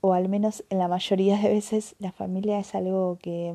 o 0.00 0.12
al 0.12 0.28
menos 0.28 0.64
en 0.70 0.78
la 0.78 0.88
mayoría 0.88 1.38
de 1.38 1.48
veces, 1.48 1.94
la 1.98 2.12
familia 2.12 2.58
es 2.58 2.74
algo 2.74 3.18
que, 3.22 3.54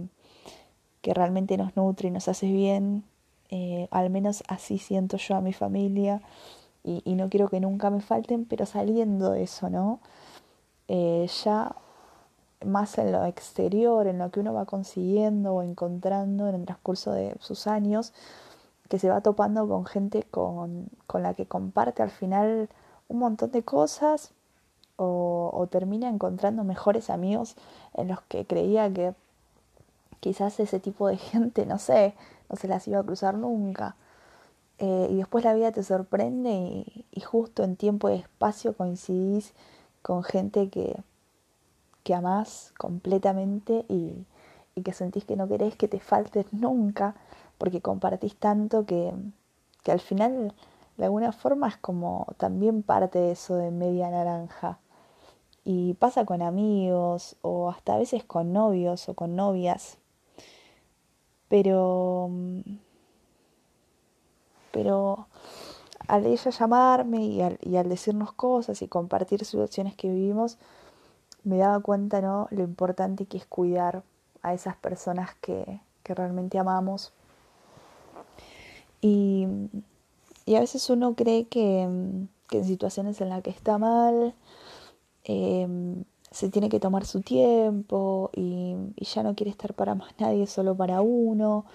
que 1.01 1.13
realmente 1.13 1.57
nos 1.57 1.75
nutre 1.75 2.07
y 2.07 2.11
nos 2.11 2.27
hace 2.27 2.51
bien, 2.51 3.03
eh, 3.49 3.87
al 3.91 4.09
menos 4.09 4.43
así 4.47 4.77
siento 4.77 5.17
yo 5.17 5.35
a 5.35 5.41
mi 5.41 5.53
familia 5.53 6.21
y, 6.83 7.15
no 7.15 7.29
quiero 7.29 7.49
que 7.49 7.59
nunca 7.59 7.89
me 7.89 8.01
falten, 8.01 8.45
pero 8.45 8.67
saliendo 8.67 9.31
de 9.31 9.43
eso, 9.43 9.69
¿no? 9.71 9.99
Eh, 10.87 11.27
ya 11.43 11.75
más 12.63 12.97
en 12.99 13.11
lo 13.11 13.25
exterior, 13.25 14.07
en 14.07 14.19
lo 14.19 14.29
que 14.29 14.39
uno 14.39 14.53
va 14.53 14.65
consiguiendo 14.65 15.55
o 15.55 15.63
encontrando 15.63 16.47
en 16.47 16.55
el 16.55 16.65
transcurso 16.65 17.11
de 17.11 17.35
sus 17.39 17.65
años, 17.67 18.13
que 18.89 18.99
se 18.99 19.09
va 19.09 19.21
topando 19.21 19.67
con 19.67 19.85
gente 19.85 20.23
con, 20.29 20.89
con 21.07 21.23
la 21.23 21.33
que 21.33 21.47
comparte 21.47 22.03
al 22.03 22.11
final 22.11 22.69
un 23.07 23.19
montón 23.19 23.51
de 23.51 23.63
cosas 23.63 24.31
o, 24.97 25.67
termina 25.71 26.09
encontrando 26.09 26.63
mejores 26.63 27.09
amigos 27.09 27.55
en 27.93 28.07
los 28.07 28.21
que 28.21 28.45
creía 28.45 28.91
que 28.93 29.13
quizás 30.19 30.59
ese 30.59 30.79
tipo 30.79 31.07
de 31.07 31.17
gente, 31.31 31.65
no 31.65 31.79
sé, 31.79 32.13
no 32.49 32.55
se 32.55 32.67
las 32.67 32.87
iba 32.87 32.99
a 32.99 33.03
cruzar 33.03 33.35
nunca. 33.35 33.95
Eh, 34.77 35.07
y 35.09 35.15
después 35.15 35.43
la 35.45 35.53
vida 35.53 35.71
te 35.71 35.83
sorprende 35.83 37.05
y, 37.11 37.21
justo 37.21 37.63
en 37.63 37.77
tiempo 37.77 38.09
y 38.09 38.15
espacio 38.15 38.75
coincidís 38.75 39.53
con 40.01 40.23
gente 40.23 40.69
que, 40.69 41.01
que 42.03 42.13
amás 42.13 42.73
completamente 42.77 43.85
y, 43.87 44.25
y 44.75 44.81
que 44.83 44.91
sentís 44.93 45.23
que 45.23 45.37
no 45.37 45.47
querés 45.47 45.75
que 45.77 45.87
te 45.87 45.99
faltes 45.99 46.51
nunca 46.51 47.15
porque 47.57 47.81
compartís 47.81 48.35
tanto 48.35 48.85
que, 48.85 49.13
que 49.83 49.91
al 49.91 50.01
final 50.01 50.53
de 50.97 51.05
alguna 51.05 51.31
forma 51.31 51.67
es 51.67 51.77
como 51.77 52.27
también 52.37 52.83
parte 52.83 53.19
de 53.19 53.31
eso 53.31 53.55
de 53.55 53.71
media 53.71 54.09
naranja. 54.09 54.79
Y 55.63 55.95
pasa 55.95 56.25
con 56.25 56.41
amigos 56.41 57.37
o 57.41 57.69
hasta 57.69 57.95
a 57.95 57.97
veces 57.97 58.23
con 58.23 58.53
novios 58.53 59.09
o 59.09 59.13
con 59.15 59.35
novias 59.35 59.97
pero, 61.49 62.29
pero 64.71 65.27
al 66.07 66.25
ella 66.25 66.51
llamarme 66.51 67.25
y 67.25 67.41
al, 67.41 67.57
y 67.61 67.77
al 67.77 67.89
decirnos 67.89 68.31
cosas 68.33 68.81
y 68.81 68.87
compartir 68.87 69.43
situaciones 69.45 69.95
que 69.95 70.09
vivimos, 70.09 70.57
me 71.43 71.57
daba 71.57 71.79
cuenta 71.79 72.21
¿no? 72.21 72.47
lo 72.51 72.63
importante 72.63 73.25
que 73.25 73.37
es 73.37 73.45
cuidar 73.45 74.03
a 74.41 74.53
esas 74.53 74.75
personas 74.75 75.35
que, 75.41 75.79
que 76.03 76.15
realmente 76.15 76.57
amamos. 76.57 77.13
Y, 79.01 79.47
y, 80.45 80.55
a 80.55 80.59
veces 80.59 80.89
uno 80.89 81.15
cree 81.15 81.45
que, 81.45 81.87
que, 82.49 82.57
en 82.59 82.65
situaciones 82.65 83.21
en 83.21 83.29
las 83.29 83.43
que 83.43 83.51
está 83.51 83.77
mal, 83.77 84.33
eh, 85.25 85.67
se 86.35 86.49
tiene 86.49 86.67
que 86.67 86.81
tomar 86.81 87.05
su 87.05 87.21
tiempo 87.21 88.29
y, 88.33 88.75
ya 88.97 89.23
no 89.23 89.35
quiere 89.35 89.51
estar 89.51 89.73
para 89.73 89.95
más 89.95 90.13
nadie, 90.19 90.47
solo 90.47 90.75
para 90.75 90.99
uno. 90.99 91.65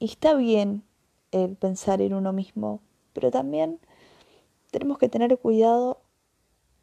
Y 0.00 0.06
está 0.06 0.34
bien 0.34 0.82
el 1.30 1.54
pensar 1.54 2.02
en 2.02 2.12
uno 2.12 2.32
mismo, 2.32 2.80
pero 3.12 3.30
también 3.30 3.78
tenemos 4.72 4.98
que 4.98 5.08
tener 5.08 5.38
cuidado 5.38 6.00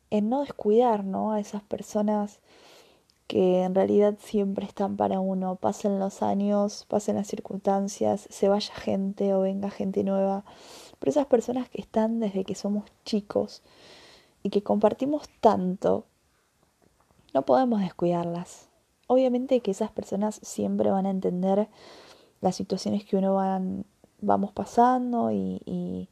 en 0.10 0.30
no 0.30 0.40
descuidar 0.40 1.04
¿no? 1.04 1.34
a 1.34 1.42
esas 1.42 1.64
personas 1.64 2.40
que 3.28 3.64
en 3.64 3.76
realidad 3.76 4.18
siempre 4.18 4.66
están 4.66 4.96
para 4.96 5.20
uno. 5.20 5.58
Pasen 5.58 6.00
los 6.00 6.24
años, 6.24 6.86
pasen 6.88 7.18
las 7.18 7.28
circunstancias, 7.28 8.26
se 8.30 8.48
vaya 8.48 8.74
gente 8.74 9.34
o 9.34 9.42
venga 9.42 9.70
gente 9.70 10.06
nueva. 10.06 10.46
Pero 10.98 11.10
esas 11.10 11.26
personas 11.26 11.68
que 11.70 11.82
están 11.82 12.22
desde 12.22 12.46
que 12.46 12.56
somos 12.56 12.86
chicos 13.04 13.64
y 14.44 14.50
que 14.50 14.64
compartimos 14.64 15.28
tanto 15.42 16.06
no 17.34 17.44
podemos 17.44 17.82
descuidarlas. 17.82 18.70
Obviamente 19.08 19.62
que 19.62 19.72
esas 19.72 19.92
personas 19.92 20.40
siempre 20.44 20.92
van 20.92 21.06
a 21.06 21.10
entender 21.10 21.68
las 22.42 22.56
situaciones 22.56 23.04
que 23.06 23.18
uno 23.18 23.36
van, 23.36 23.86
vamos 24.22 24.52
pasando 24.52 25.32
y, 25.32 25.62
y, 25.66 26.10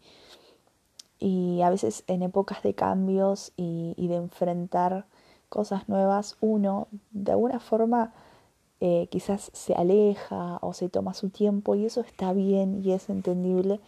y, 1.19 1.61
a 1.61 1.69
veces 1.69 2.03
en 2.07 2.23
épocas 2.23 2.63
de 2.63 2.73
cambios 2.73 3.53
y, 3.55 4.07
de 4.07 4.15
enfrentar 4.15 5.05
cosas 5.49 5.87
nuevas, 5.87 6.37
uno 6.41 6.87
de 7.11 7.31
alguna 7.31 7.59
forma 7.59 8.13
eh, 8.79 9.07
quizás 9.09 9.49
se 9.53 9.73
aleja 9.73 10.59
o 10.61 10.73
se 10.73 10.89
toma 10.89 11.13
su 11.13 11.29
tiempo 11.29 11.75
y 11.75 11.85
eso 11.85 12.01
está 12.01 12.33
bien 12.33 12.81
y 12.83 12.91
es 12.91 13.09
entendible, 13.09 13.79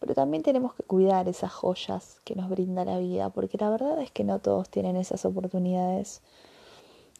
pero 0.00 0.14
también 0.14 0.42
tenemos 0.42 0.74
que 0.74 0.82
cuidar 0.82 1.28
esas 1.28 1.52
joyas 1.52 2.20
que 2.24 2.34
nos 2.34 2.50
brinda 2.50 2.84
la 2.84 2.98
vida, 2.98 3.30
porque 3.30 3.58
la 3.58 3.70
verdad 3.70 4.00
es 4.02 4.10
que 4.10 4.24
no 4.24 4.38
todos 4.40 4.68
tienen 4.68 4.96
esas 4.96 5.24
oportunidades. 5.24 6.20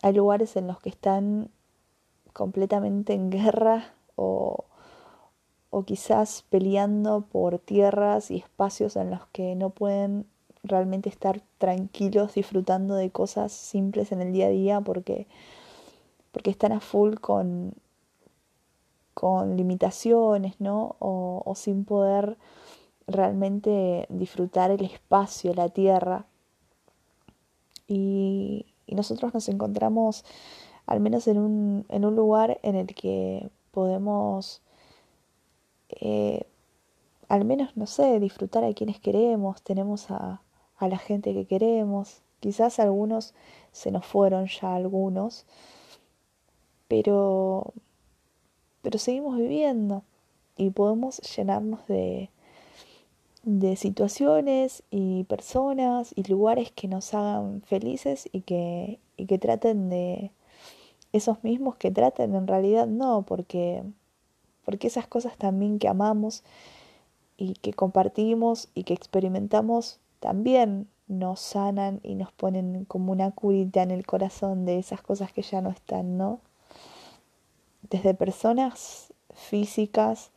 Hay 0.05 0.13
lugares 0.13 0.55
en 0.57 0.67
los 0.67 0.81
que 0.81 0.91
están 0.91 1.49
completamente 2.35 3.15
en 3.15 3.31
guerra 3.31 3.95
o, 4.17 4.67
o 5.71 5.83
quizás 5.85 6.45
peleando 6.51 7.23
por 7.23 7.59
tierras 7.59 8.31
y 8.31 8.37
espacios 8.37 8.97
en 8.97 9.13
los 9.13 9.25
que 9.29 9.55
no 9.55 9.71
pueden 9.71 10.27
realmente 10.63 11.09
estar 11.09 11.41
tranquilos 11.57 12.35
disfrutando 12.35 12.97
de 12.97 13.09
cosas 13.09 13.51
simples 13.51 14.13
en 14.13 14.21
el 14.21 14.35
día 14.35 14.49
a 14.49 14.51
día 14.51 14.81
porque, 14.83 15.27
porque 16.33 16.51
están 16.51 16.73
a 16.73 16.81
full 16.81 17.15
con, 17.15 17.73
con 19.15 19.57
limitaciones, 19.57 20.61
¿no? 20.61 20.97
O, 20.99 21.55
sin 21.57 21.87
poder 21.87 22.37
realmente 23.07 24.05
disfrutar 24.11 24.71
el 24.71 24.85
espacio, 24.85 25.55
la 25.55 25.71
tierra. 25.71 26.27
Y, 27.89 28.67
y 28.87 28.95
nosotros 28.95 29.35
nos 29.35 29.49
encontramos 29.49 30.25
al 30.87 31.01
menos 31.01 31.27
en 31.29 31.39
un, 31.39 31.87
en 31.89 32.05
un 32.05 32.15
lugar 32.15 32.59
en 32.63 32.77
el 32.77 32.87
que 32.95 33.51
podemos, 33.71 34.63
eh, 35.89 36.47
al 37.29 37.45
menos, 37.45 37.77
no 37.77 37.87
sé, 37.87 38.21
disfrutar 38.21 38.65
a 38.65 38.75
quienes 38.75 39.01
queremos, 39.01 39.63
tenemos 39.63 40.11
a, 40.11 40.43
a 40.77 40.89
la 40.89 40.99
gente 40.99 41.33
que 41.33 41.47
queremos, 41.47 42.21
quizás 42.41 42.79
algunos 42.79 43.35
se 43.73 43.91
nos 43.91 44.05
fueron 44.05 44.47
ya 44.47 44.75
algunos, 44.75 45.47
pero, 46.89 47.73
pero 48.83 48.99
seguimos 48.99 49.39
viviendo 49.39 50.05
y 50.57 50.71
podemos 50.71 51.19
llenarnos 51.37 51.87
de, 51.89 52.31
de 53.45 53.77
situaciones 53.77 54.83
y 54.91 55.25
personas 55.25 56.13
y 56.17 56.25
lugares 56.25 56.73
que 56.73 56.89
nos 56.89 57.13
hagan 57.15 57.63
felices 57.63 58.29
y 58.33 58.41
que, 58.41 59.01
y 59.17 59.27
que 59.27 59.39
traten 59.39 59.91
de 59.91 60.31
esos 61.13 61.45
mismos 61.45 61.77
que 61.77 61.91
traten 61.91 62.35
en 62.35 62.47
realidad 62.47 62.87
no, 62.87 63.23
porque, 63.23 63.85
porque 64.65 64.89
esas 64.89 65.07
cosas 65.07 65.37
también 65.37 65.79
que 65.79 65.89
amamos 65.89 66.43
y 67.37 67.55
que 67.55 67.73
compartimos 67.73 68.69
y 68.75 68.85
que 68.85 68.95
experimentamos 68.95 70.01
también 70.21 70.89
nos 71.07 71.41
sanan 71.41 72.01
y 72.03 72.15
nos 72.15 72.33
ponen 72.33 72.85
como 72.87 73.13
una 73.13 73.31
curita 73.31 73.83
en 73.83 73.91
el 73.91 74.07
corazón 74.07 74.65
de 74.65 74.79
esas 74.79 75.03
cosas 75.03 75.33
que 75.33 75.43
ya 75.43 75.61
no 75.61 75.71
están, 75.71 76.17
¿no? 76.17 76.41
Desde 77.91 78.15
personas 78.15 79.13
físicas 79.35 80.31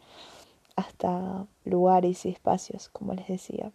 hasta 0.78 1.46
lugares 1.66 2.26
y 2.26 2.30
espacios, 2.30 2.88
como 2.88 3.14
les 3.14 3.28
decía. 3.28 3.74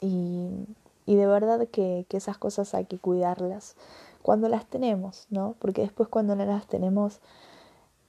Y, 0.00 0.66
y 1.06 1.14
de 1.14 1.26
verdad 1.26 1.68
que, 1.68 2.06
que, 2.08 2.16
esas 2.16 2.38
cosas 2.38 2.74
hay 2.74 2.86
que 2.86 2.98
cuidarlas 2.98 3.76
cuando 4.22 4.48
las 4.48 4.66
tenemos, 4.66 5.26
¿no? 5.30 5.54
Porque 5.60 5.82
después 5.82 6.08
cuando 6.08 6.34
no 6.34 6.44
las 6.44 6.66
tenemos, 6.66 7.20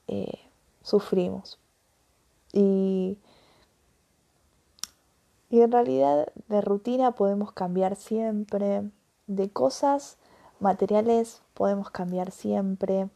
eh, 0.08 0.40
sufrimos. 0.82 1.58
Y, 2.52 3.18
y 5.50 5.60
en 5.60 5.70
realidad 5.70 6.32
de 6.48 6.60
rutina 6.60 7.12
podemos 7.12 7.52
cambiar 7.52 7.94
siempre, 7.94 8.90
de 9.26 9.50
cosas 9.50 10.16
materiales 10.60 11.42
podemos 11.54 11.90
cambiar 11.90 12.30
siempre, 12.30 13.08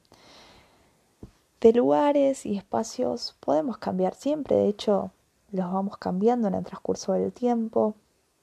de 1.63 1.73
lugares 1.73 2.45
y 2.45 2.57
espacios 2.57 3.37
podemos 3.39 3.79
cambiar 3.79 4.15
siempre, 4.15 4.57
de 4.57 4.67
hecho 4.67 5.13
los 5.53 5.73
vamos 5.73 5.97
cambiando 5.97 6.49
en 6.49 6.55
el 6.55 6.65
transcurso 6.65 7.13
del 7.13 7.33
tiempo, 7.33 7.95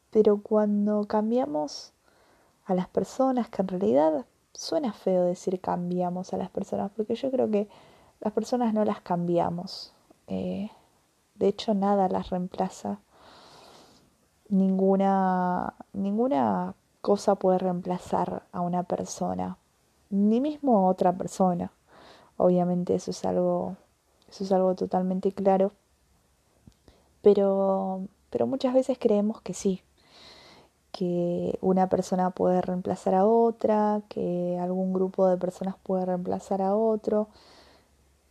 pero 0.10 0.42
cuando 0.42 1.04
cambiamos 1.04 1.92
a 2.66 2.74
las 2.74 2.88
personas 2.88 3.50
que 3.50 3.62
en 3.62 3.68
realidad 3.68 4.26
suena 4.54 4.94
feo 4.94 5.26
decir 5.26 5.60
cambiamos 5.60 6.34
a 6.34 6.38
las 6.38 6.50
personas, 6.50 6.92
porque 6.96 7.16
yo 7.16 7.30
creo 7.30 7.52
que 7.52 7.68
las 8.22 8.32
personas 8.32 8.74
no 8.74 8.86
las 8.86 9.02
cambiamos. 9.02 9.92
Eh, 10.28 10.70
de 11.36 11.48
hecho, 11.48 11.74
nada 11.74 12.08
las 12.08 12.30
reemplaza. 12.30 13.00
Ninguna, 14.48 15.74
ninguna 15.92 16.74
cosa 17.02 17.36
puede 17.36 17.58
reemplazar 17.58 18.44
a 18.54 18.62
una 18.62 18.84
persona, 18.84 19.58
ni 20.10 20.40
mismo 20.40 20.78
a 20.78 20.90
otra 20.90 21.12
persona. 21.12 21.72
Obviamente 22.42 22.96
eso 22.96 23.12
es 23.12 23.26
algo, 23.26 23.76
eso 24.30 24.46
es 24.46 24.52
algo 24.54 24.74
totalmente 24.74 25.34
claro. 25.34 25.74
Pero, 27.22 28.08
pero 28.30 28.48
muchas 28.48 28.74
veces 28.74 28.98
creemos 28.98 29.42
que 29.42 29.54
sí, 29.54 29.84
que 30.94 31.60
una 31.60 31.90
persona 31.90 32.30
puede 32.30 32.62
reemplazar 32.62 33.14
a 33.14 33.26
otra, 33.26 34.04
que 34.08 34.58
algún 34.58 34.94
grupo 34.94 35.28
de 35.28 35.36
personas 35.36 35.76
puede 35.84 36.06
reemplazar 36.06 36.62
a 36.62 36.76
otro. 36.76 37.28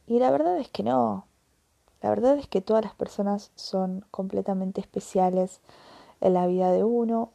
Y 0.06 0.18
la 0.20 0.30
verdad 0.30 0.56
es 0.56 0.70
que 0.70 0.82
no. 0.82 1.26
La 2.00 2.08
verdad 2.08 2.38
es 2.38 2.48
que 2.48 2.62
todas 2.62 2.82
las 2.82 2.94
personas 2.94 3.50
son 3.56 4.06
completamente 4.10 4.80
especiales 4.80 5.60
en 6.22 6.32
la 6.32 6.46
vida 6.46 6.72
de 6.72 6.82
uno 6.82 7.32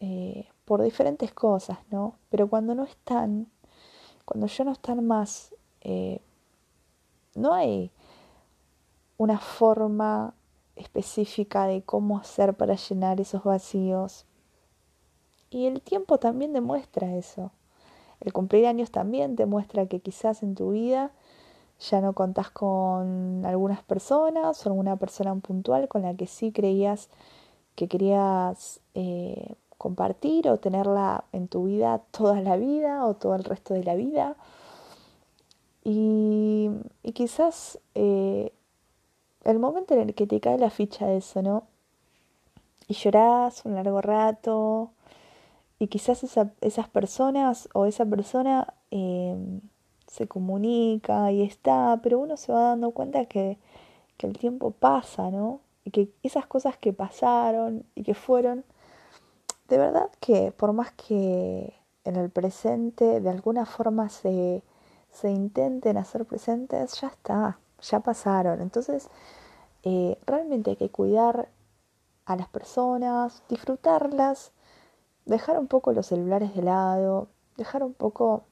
eh, 0.00 0.48
por 0.64 0.82
diferentes 0.82 1.32
cosas, 1.32 1.78
¿no? 1.92 2.16
Pero 2.30 2.48
cuando 2.48 2.74
no 2.74 2.82
están, 2.82 3.46
cuando 4.24 4.48
ya 4.48 4.64
no 4.64 4.72
están 4.72 5.06
más, 5.06 5.54
eh, 5.80 6.20
no 7.34 7.52
hay 7.54 7.90
una 9.16 9.38
forma 9.38 10.34
específica 10.76 11.66
de 11.66 11.82
cómo 11.82 12.18
hacer 12.18 12.54
para 12.54 12.76
llenar 12.76 13.20
esos 13.20 13.44
vacíos. 13.44 14.26
Y 15.50 15.66
el 15.66 15.80
tiempo 15.80 16.18
también 16.18 16.52
demuestra 16.52 17.14
eso. 17.14 17.50
El 18.20 18.32
cumplir 18.32 18.66
años 18.66 18.90
también 18.90 19.36
demuestra 19.36 19.86
que 19.86 20.00
quizás 20.00 20.42
en 20.42 20.54
tu 20.54 20.70
vida 20.70 21.12
ya 21.78 22.00
no 22.00 22.12
contás 22.12 22.50
con 22.50 23.44
algunas 23.46 23.82
personas 23.82 24.66
o 24.66 24.68
alguna 24.68 24.96
persona 24.96 25.34
puntual 25.36 25.88
con 25.88 26.02
la 26.02 26.14
que 26.14 26.26
sí 26.26 26.50
creías 26.50 27.08
que 27.76 27.86
querías 27.86 28.80
eh, 28.94 29.54
compartir 29.78 30.48
o 30.48 30.58
tenerla 30.58 31.24
en 31.32 31.46
tu 31.46 31.66
vida 31.66 32.02
toda 32.10 32.40
la 32.40 32.56
vida 32.56 33.06
o 33.06 33.14
todo 33.14 33.36
el 33.36 33.44
resto 33.44 33.74
de 33.74 33.84
la 33.84 33.94
vida. 33.94 34.36
Y, 35.90 36.68
quizás 37.14 37.78
eh, 37.94 38.52
el 39.44 39.58
momento 39.58 39.94
en 39.94 40.00
el 40.00 40.14
que 40.14 40.26
te 40.26 40.38
cae 40.38 40.58
la 40.58 40.68
ficha 40.68 41.06
de 41.06 41.16
eso, 41.16 41.40
¿no? 41.40 41.64
Y 42.88 42.92
llorás 42.92 43.64
un 43.64 43.74
largo 43.74 44.02
rato 44.02 44.90
y 45.78 45.86
quizás 45.86 46.22
esas 46.60 46.88
personas 46.90 47.70
o 47.72 47.86
esa 47.86 48.04
persona 48.04 48.74
em, 48.90 49.62
se 50.06 50.28
comunica 50.28 51.32
y 51.32 51.42
está, 51.42 51.98
pero 52.02 52.18
uno 52.18 52.36
se 52.36 52.52
va 52.52 52.64
dando 52.64 52.90
cuenta 52.90 53.24
que, 53.24 53.56
que 54.18 54.26
el 54.26 54.36
tiempo 54.36 54.72
pasa, 54.72 55.30
¿no? 55.30 55.60
Y 55.84 55.90
que 55.90 56.10
esas 56.22 56.46
cosas 56.46 56.76
que 56.76 56.92
pasaron 56.92 57.84
y 57.94 58.02
que 58.02 58.12
fueron, 58.14 58.62
de 59.68 59.78
verdad 59.78 60.10
que 60.20 60.52
por 60.52 60.74
más 60.74 60.92
que 60.92 61.72
en 62.04 62.16
el 62.16 62.28
presente 62.28 63.20
de 63.20 63.30
alguna 63.30 63.64
forma 63.64 64.10
se, 64.10 64.62
se 65.12 65.30
intenten 65.30 65.96
hacer 65.96 66.24
presentes, 66.24 67.00
ya 67.00 67.08
está, 67.08 67.58
ya 67.80 68.00
pasaron. 68.00 68.60
Entonces, 68.60 69.08
eh, 69.82 70.18
realmente 70.26 70.70
hay 70.70 70.76
que 70.76 70.90
cuidar 70.90 71.48
a 72.26 72.36
las 72.36 72.48
personas, 72.48 73.42
disfrutarlas, 73.48 74.52
dejar 75.24 75.58
un 75.58 75.66
poco 75.66 75.92
los 75.92 76.06
celulares 76.06 76.54
de 76.54 76.62
lado, 76.62 77.28
dejar 77.56 77.82
un 77.82 77.94
poco 77.94 78.44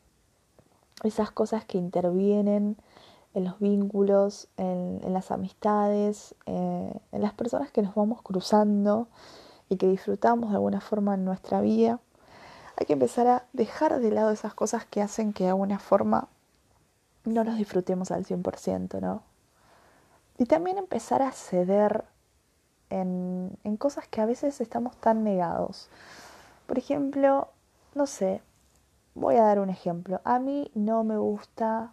esas 1.03 1.31
cosas 1.31 1.65
que 1.65 1.79
intervienen 1.79 2.77
en 3.35 3.45
los 3.45 3.59
vínculos, 3.59 4.49
en, 4.57 5.01
las 5.13 5.31
amistades, 5.31 6.35
eh, 6.47 6.93
en 7.13 7.23
las 7.23 7.35
personas 7.35 7.71
que 7.71 7.83
nos 7.83 7.95
vamos 7.95 8.23
cruzando 8.23 9.09
y 9.69 9.77
que 9.77 9.89
disfrutamos 9.89 10.51
de 10.51 10.57
alguna 10.57 10.81
forma 10.81 11.15
en 11.15 11.25
nuestra 11.25 11.61
vida. 11.61 12.01
Hay 12.79 12.87
que 12.87 12.95
empezar 12.95 13.27
a 13.27 13.45
dejar 13.53 14.01
de 14.01 14.11
lado 14.11 14.31
esas 14.31 14.55
cosas 14.55 14.87
que 14.87 15.03
hacen 15.03 15.33
que 15.35 15.45
de 15.45 15.51
alguna 15.51 15.79
forma 15.79 16.29
no 17.27 17.45
los 17.45 17.57
disfrutemos 17.57 18.11
al 18.11 18.25
100%, 18.25 19.01
¿no? 19.01 19.23
Y 20.39 20.47
también 20.47 20.79
empezar 20.79 21.23
a 21.23 21.33
ceder 21.33 22.05
en, 22.91 23.59
en 23.65 23.77
cosas 23.77 24.09
que 24.09 24.21
a 24.21 24.27
veces 24.27 24.61
estamos 24.61 24.97
tan 24.97 25.25
negados. 25.25 25.91
Por 26.67 26.79
ejemplo, 26.79 27.49
no 27.95 28.07
sé, 28.07 28.43
voy 29.15 29.37
a 29.37 29.43
dar 29.43 29.59
un 29.59 29.71
ejemplo. 29.71 30.21
A 30.25 30.39
mí 30.39 30.71
no 30.75 31.03
me 31.03 31.17
gusta 31.17 31.93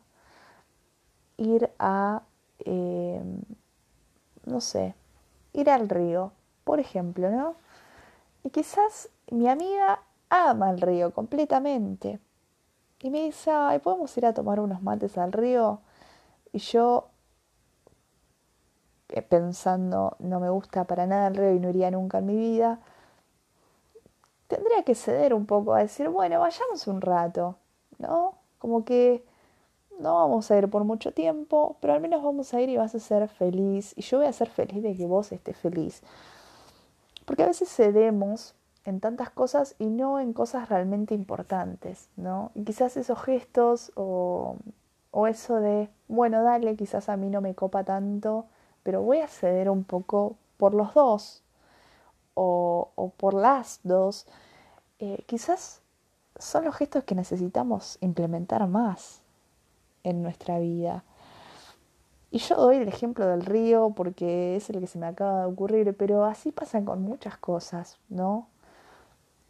ir 1.38 1.72
a, 1.80 2.24
em, 2.60 3.42
no 4.46 4.62
sé, 4.62 4.96
ir 5.54 5.70
al 5.70 5.90
río, 5.90 6.32
por 6.64 6.80
ejemplo, 6.80 7.32
¿no? 7.32 7.56
Y 8.44 8.50
quizás 8.50 9.10
mi 9.32 9.48
amiga 9.48 10.02
ama 10.30 10.70
el 10.70 10.82
río 10.82 11.14
completamente. 11.14 12.20
Y 13.04 13.10
me 13.10 13.26
dice, 13.26 13.52
¿podemos 13.84 14.18
ir 14.18 14.26
a 14.26 14.34
tomar 14.34 14.62
unos 14.62 14.82
mates 14.82 15.18
al 15.18 15.34
río? 15.34 15.82
Y 16.54 16.60
yo 16.60 17.10
eh, 19.10 19.22
pensando, 19.22 20.16
no 20.20 20.40
me 20.40 20.50
gusta 20.50 20.86
para 20.86 21.06
nada 21.06 21.28
el 21.28 21.36
río 21.36 21.54
y 21.54 21.60
no 21.60 21.70
iría 21.70 21.92
nunca 21.92 22.20
en 22.20 22.28
mi 22.28 22.38
vida, 22.38 22.80
tendría 24.48 24.84
que 24.84 24.96
ceder 24.96 25.34
un 25.34 25.46
poco 25.46 25.74
a 25.74 25.80
decir, 25.80 26.08
bueno, 26.08 26.40
vayamos 26.40 26.88
un 26.88 27.02
rato, 27.02 27.58
¿no? 27.98 28.36
Como 28.58 28.86
que 28.86 29.26
no 30.00 30.16
vamos 30.16 30.50
a 30.50 30.58
ir 30.58 30.70
por 30.70 30.86
mucho 30.86 31.12
tiempo, 31.12 31.76
pero 31.82 31.94
al 31.94 32.00
menos 32.00 32.24
vamos 32.24 32.54
a 32.54 32.62
ir 32.62 32.70
y 32.70 32.78
vas 32.78 32.96
a 32.96 33.00
ser 33.00 33.28
feliz. 33.28 33.94
Y 33.98 34.02
yo 34.02 34.20
voy 34.20 34.28
a 34.28 34.34
ser 34.34 34.50
feliz 34.50 34.82
de 34.82 34.96
que 34.96 35.06
vos 35.08 35.34
estés 35.34 35.58
feliz. 35.58 36.04
Porque 37.26 37.44
a 37.44 37.48
veces 37.48 37.70
cedemos 37.70 38.56
en 38.86 39.00
tantas 39.00 39.30
cosas 39.30 39.76
y 39.80 39.86
no 39.86 40.20
en 40.20 40.34
cosas 40.34 40.70
realmente 40.70 41.14
importantes, 41.16 42.10
¿no? 42.18 42.52
Y 42.56 42.64
quizás 42.64 42.98
esos 42.98 43.22
gestos 43.22 43.92
o, 43.96 44.58
eso 45.28 45.56
de, 45.58 45.90
bueno, 46.08 46.44
dale, 46.44 46.76
quizás 46.76 47.08
a 47.10 47.18
mí 47.18 47.30
no 47.30 47.42
me 47.42 47.56
copa 47.56 47.84
tanto, 47.84 48.46
pero 48.84 49.02
voy 49.02 49.20
a 49.20 49.28
ceder 49.28 49.70
un 49.70 49.84
poco 49.84 50.36
por 50.58 50.74
los 50.74 50.94
dos 50.94 51.44
o, 52.34 52.92
o 52.96 53.10
por 53.10 53.34
las 53.34 53.80
dos, 53.84 54.28
eh, 55.00 55.24
quizás 55.28 55.82
son 56.38 56.66
los 56.66 56.76
gestos 56.76 57.04
que 57.04 57.16
necesitamos 57.16 57.98
implementar 58.02 58.68
más 58.68 59.22
en 60.04 60.24
nuestra 60.24 60.60
vida. 60.60 61.04
Y 62.32 62.40
yo 62.40 62.56
doy 62.56 62.78
el 62.78 62.88
ejemplo 62.88 63.28
del 63.28 63.46
río 63.46 63.94
porque 63.96 64.56
es 64.56 64.70
el 64.70 64.80
que 64.80 64.88
se 64.88 64.98
me 64.98 65.06
acaba 65.06 65.42
de 65.42 65.46
ocurrir, 65.46 65.96
pero 65.96 66.26
así 66.26 66.52
pasa 66.52 66.84
con 66.84 67.02
muchas 67.04 67.38
cosas, 67.38 68.00
¿no? 68.10 68.48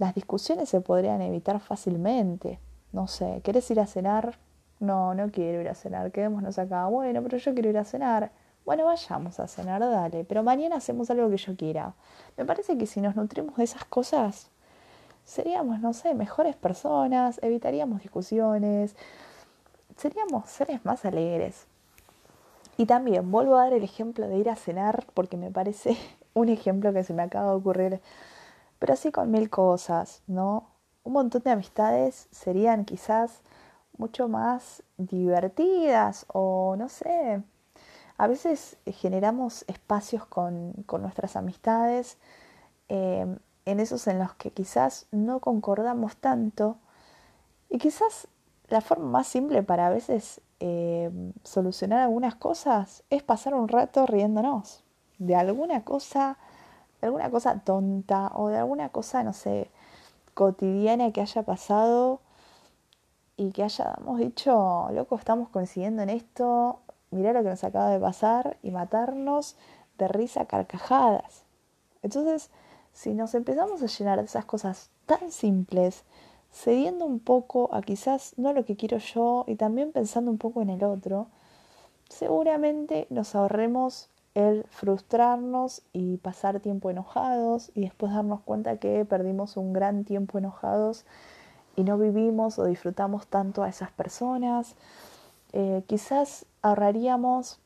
Las 0.03 0.15
discusiones 0.15 0.67
se 0.67 0.81
podrían 0.81 1.21
evitar 1.21 1.61
fácilmente. 1.61 2.59
No 2.91 3.07
sé, 3.07 3.39
¿querés 3.41 3.71
ir 3.71 3.79
a 3.79 3.87
cenar? 3.87 4.37
No, 4.81 5.13
no 5.15 5.31
quiero 5.31 5.61
ir 5.61 5.69
a 5.69 5.75
cenar, 5.75 6.11
quedémonos 6.11 6.59
acá. 6.59 6.87
Bueno, 6.87 7.23
pero 7.23 7.37
yo 7.37 7.53
quiero 7.53 7.69
ir 7.69 7.77
a 7.77 7.85
cenar. 7.85 8.29
Bueno, 8.65 8.83
vayamos 8.83 9.39
a 9.39 9.47
cenar, 9.47 9.79
dale, 9.79 10.25
pero 10.25 10.43
mañana 10.43 10.75
hacemos 10.75 11.09
algo 11.09 11.29
que 11.29 11.37
yo 11.37 11.55
quiera. 11.55 11.93
Me 12.35 12.43
parece 12.43 12.77
que 12.77 12.85
si 12.85 12.99
nos 12.99 13.15
nutrimos 13.15 13.55
de 13.55 13.63
esas 13.63 13.85
cosas, 13.85 14.49
seríamos, 15.23 15.79
no 15.79 15.93
sé, 15.93 16.13
mejores 16.15 16.57
personas, 16.57 17.39
evitaríamos 17.41 18.01
discusiones, 18.01 18.97
seríamos 19.95 20.49
seres 20.49 20.83
más 20.83 21.05
alegres. 21.05 21.65
Y 22.75 22.87
también 22.87 23.31
vuelvo 23.31 23.55
a 23.55 23.63
dar 23.63 23.73
el 23.73 23.85
ejemplo 23.85 24.27
de 24.27 24.35
ir 24.35 24.49
a 24.49 24.57
cenar 24.57 25.05
porque 25.13 25.37
me 25.37 25.49
parece 25.49 25.95
un 26.33 26.49
ejemplo 26.49 26.91
que 26.91 27.05
se 27.05 27.13
me 27.13 27.23
acaba 27.23 27.51
de 27.51 27.55
ocurrir, 27.55 28.01
pero 28.83 28.95
así 28.95 29.13
con 29.13 29.31
mil 29.31 29.49
cosas, 29.49 30.23
¿no? 30.27 30.67
Un 31.05 31.13
montón 31.13 31.41
de 31.43 31.51
amistades 31.51 32.27
serían 32.31 32.83
quizás 32.83 33.39
mucho 33.97 34.27
más 34.27 34.83
divertidas 34.97 36.25
o 36.27 36.75
no 36.77 36.89
sé, 36.89 37.41
a 38.17 38.27
veces 38.27 38.75
generamos 38.85 39.63
espacios 39.69 40.25
con, 40.25 40.73
nuestras 40.99 41.37
amistades, 41.37 42.17
em, 42.89 43.37
en 43.63 43.79
esos 43.79 44.05
en 44.07 44.19
los 44.19 44.33
que 44.33 44.51
quizás 44.51 45.05
no 45.11 45.39
concordamos 45.39 46.17
tanto 46.17 46.75
y 47.69 47.77
quizás 47.77 48.27
la 48.67 48.81
forma 48.81 49.05
más 49.05 49.27
simple 49.27 49.63
para 49.63 49.87
a 49.87 49.91
veces 49.91 50.41
em, 50.59 51.31
solucionar 51.45 51.99
algunas 51.99 52.35
cosas 52.35 53.03
es 53.09 53.23
pasar 53.23 53.53
un 53.53 53.69
rato 53.69 54.05
riéndonos 54.05 54.83
de 55.19 55.35
alguna 55.37 55.85
cosa, 55.85 56.37
alguna 57.05 57.29
cosa 57.29 57.59
tonta 57.59 58.31
o 58.35 58.47
de 58.49 58.57
alguna 58.57 58.89
cosa, 58.89 59.23
no 59.23 59.33
sé, 59.33 59.71
cotidiana 60.33 61.11
que 61.11 61.21
haya 61.21 61.43
pasado 61.43 62.21
y 63.37 63.51
que 63.51 63.63
hayamos 63.63 64.19
dicho, 64.19 64.87
loco, 64.91 65.15
estamos 65.15 65.49
coincidiendo 65.49 66.03
en 66.03 66.09
esto, 66.09 66.79
mirá 67.11 67.33
lo 67.33 67.43
que 67.43 67.49
nos 67.49 67.63
acaba 67.63 67.89
de 67.89 67.99
pasar 67.99 68.57
y 68.61 68.71
matarnos 68.71 69.55
de 69.97 70.07
risa 70.07 70.45
carcajadas. 70.45 71.43
Entonces, 72.01 72.49
si 72.93 73.13
nos 73.13 73.33
empezamos 73.33 73.81
a 73.81 73.87
llenar 73.87 74.19
de 74.19 74.25
esas 74.25 74.45
cosas 74.45 74.89
tan 75.05 75.31
simples, 75.31 76.03
cediendo 76.51 77.05
un 77.05 77.19
poco 77.19 77.73
a 77.73 77.81
quizás 77.81 78.33
no 78.37 78.53
lo 78.53 78.65
que 78.65 78.75
quiero 78.75 78.97
yo 78.97 79.45
y 79.47 79.55
también 79.55 79.91
pensando 79.91 80.29
un 80.29 80.37
poco 80.37 80.61
en 80.61 80.69
el 80.69 80.83
otro, 80.83 81.27
seguramente 82.09 83.07
nos 83.09 83.33
ahorremos 83.33 84.09
el 84.35 84.65
frustrarnos 84.69 85.83
y 85.93 86.17
pasar 86.17 86.59
tiempo 86.59 86.89
enojados 86.89 87.71
y 87.75 87.81
después 87.81 88.13
darnos 88.13 88.41
cuenta 88.41 88.77
que 88.77 89.05
perdimos 89.05 89.57
un 89.57 89.73
gran 89.73 90.05
tiempo 90.05 90.37
enojados 90.37 91.05
y 91.75 91.83
no 91.83 91.97
vivimos 91.97 92.59
o 92.59 92.65
disfrutamos 92.65 93.27
tanto 93.27 93.63
a 93.63 93.69
esas 93.69 93.91
personas. 93.91 94.75
Eh, 95.53 95.83
quizás 95.87 96.45
ahorraríamos 96.61 97.59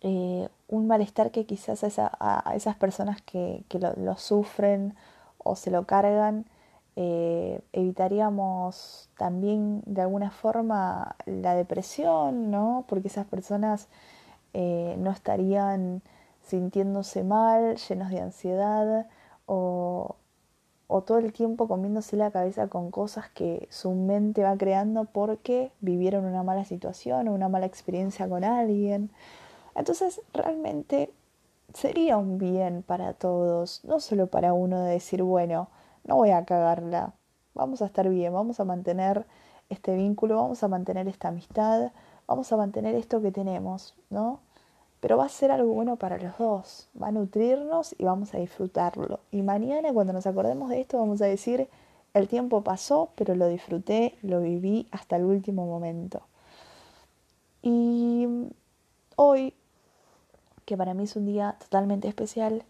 eh, 0.00 0.48
un 0.68 0.86
malestar 0.86 1.30
que 1.30 1.44
quizás 1.44 1.98
a, 1.98 2.52
esas 2.54 2.76
personas 2.76 3.20
que, 3.22 3.64
lo, 3.96 4.16
sufren 4.16 4.94
o 5.38 5.56
se 5.56 5.70
lo 5.70 5.84
cargan, 5.86 6.46
eh, 6.96 7.60
evitaríamos 7.72 9.08
también 9.16 9.82
de 9.86 10.02
alguna 10.02 10.30
forma 10.30 11.16
la 11.26 11.54
depresión, 11.54 12.50
¿no? 12.50 12.84
Porque 12.88 13.08
esas 13.08 13.26
personas 13.26 13.88
no 14.54 15.10
estarían 15.10 16.02
sintiéndose 16.42 17.24
mal, 17.24 17.76
llenos 17.76 18.10
de 18.10 18.20
ansiedad 18.20 19.06
o, 19.46 20.16
o 20.86 21.02
todo 21.02 21.18
el 21.18 21.32
tiempo 21.32 21.68
comiéndose 21.68 22.16
la 22.16 22.30
cabeza 22.30 22.68
con 22.68 22.90
cosas 22.90 23.28
que 23.30 23.68
su 23.70 23.92
mente 23.92 24.42
va 24.42 24.56
creando 24.56 25.04
porque 25.04 25.70
vivieron 25.80 26.24
una 26.24 26.42
mala 26.42 26.64
situación 26.64 27.28
o 27.28 27.34
una 27.34 27.48
mala 27.48 27.66
experiencia 27.66 28.28
con 28.28 28.42
alguien. 28.42 29.10
Entonces 29.74 30.22
realmente 30.32 31.12
sería 31.74 32.16
un 32.16 32.38
bien 32.38 32.82
para 32.82 33.12
todos, 33.12 33.84
no 33.84 34.00
solo 34.00 34.28
para 34.28 34.54
uno 34.54 34.80
de 34.80 34.92
decir, 34.92 35.22
bueno, 35.22 35.68
no 36.04 36.16
voy 36.16 36.30
a 36.30 36.44
cagarla, 36.44 37.12
vamos 37.54 37.82
a 37.82 37.86
estar 37.86 38.08
bien, 38.08 38.32
vamos 38.32 38.58
a 38.60 38.64
mantener 38.64 39.26
este 39.68 39.94
vínculo, 39.94 40.36
vamos 40.36 40.62
a 40.62 40.68
mantener 40.68 41.06
esta 41.08 41.28
amistad, 41.28 41.92
vamos 42.28 42.52
a 42.52 42.56
mantener 42.56 42.94
esto 42.94 43.20
que 43.20 43.32
tenemos, 43.32 43.96
¿no? 44.10 44.40
pero 45.00 45.16
va 45.16 45.26
a 45.26 45.28
ser 45.28 45.50
algo 45.50 45.72
bueno 45.72 45.96
para 45.96 46.18
los 46.18 46.36
dos, 46.38 46.88
va 47.00 47.08
a 47.08 47.12
nutrirnos 47.12 47.94
y 47.98 48.04
vamos 48.04 48.34
a 48.34 48.38
disfrutarlo. 48.38 49.20
Y 49.30 49.42
mañana 49.42 49.92
cuando 49.92 50.12
nos 50.12 50.26
acordemos 50.26 50.70
de 50.70 50.80
esto 50.80 50.98
vamos 50.98 51.22
a 51.22 51.26
decir, 51.26 51.68
el 52.14 52.28
tiempo 52.28 52.62
pasó, 52.62 53.10
pero 53.14 53.34
lo 53.34 53.46
disfruté, 53.48 54.18
lo 54.22 54.40
viví 54.40 54.88
hasta 54.90 55.16
el 55.16 55.24
último 55.24 55.66
momento. 55.66 56.22
Y 57.62 58.26
hoy, 59.16 59.54
que 60.64 60.76
para 60.76 60.94
mí 60.94 61.04
es 61.04 61.14
un 61.16 61.26
día 61.26 61.56
totalmente 61.60 62.08
especial, 62.08 62.64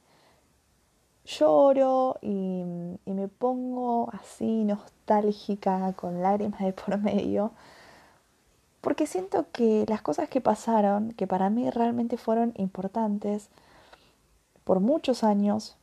lloro 1.25 2.17
y, 2.21 2.65
me 3.07 3.29
pongo 3.29 4.11
así 4.13 4.65
nostálgica, 4.65 5.93
con 5.95 6.23
lágrimas 6.23 6.61
de 6.61 6.73
por 6.73 6.99
medio 6.99 7.53
porque 8.81 9.07
siento 9.07 9.47
que 9.53 9.85
las 9.89 10.03
cosas 10.03 10.29
que 10.29 10.41
pasaron, 10.41 11.13
que 11.13 11.27
para 11.27 11.51
mí 11.51 11.69
realmente 11.71 12.17
fueron 12.17 12.53
importantes, 12.57 13.49
por 14.65 14.81
muchos 14.81 15.25
años, 15.25 15.77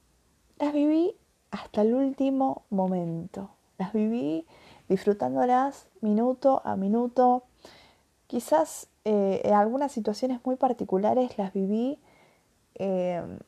las 0.60 0.74
viví 0.74 1.16
hasta 1.52 1.82
el 1.82 1.94
último 1.94 2.64
momento. 2.70 3.50
Las 3.78 3.94
viví 3.94 4.46
disfrutándolas 4.88 5.88
minuto 6.02 6.62
a 6.64 6.76
minuto. 6.76 7.44
Quizás 8.28 8.88
eh, 9.04 9.42
en 9.44 9.54
algunas 9.54 9.92
situaciones 9.92 10.40
muy 10.46 10.56
particulares 10.56 11.38
las 11.38 11.54
viví 11.54 12.00
em, 12.76 13.40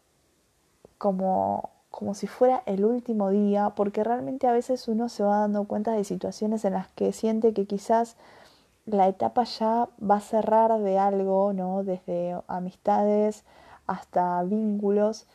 como, 0.98 1.70
como 1.92 2.14
si 2.14 2.28
fuera 2.28 2.64
el 2.66 2.84
último 2.84 3.30
día, 3.30 3.72
porque 3.76 4.04
realmente 4.04 4.48
a 4.48 4.52
veces 4.52 4.88
uno 4.88 5.10
se 5.10 5.24
va 5.24 5.40
dando 5.40 5.66
cuenta 5.66 5.92
de 5.92 6.04
situaciones 6.04 6.66
en 6.66 6.74
las 6.74 6.88
que 6.90 7.14
siente 7.14 7.54
que 7.54 7.66
quizás 7.66 8.16
la 8.88 9.08
etapa 9.08 9.44
ya 9.44 9.90
va 10.02 10.16
a 10.18 10.22
cerrar 10.22 10.80
de 10.80 10.98
algo, 10.98 11.54
¿no? 11.54 11.84
Desde 11.84 12.42
amistades 12.48 13.44
hasta 13.86 14.42
vínculos 14.44 15.28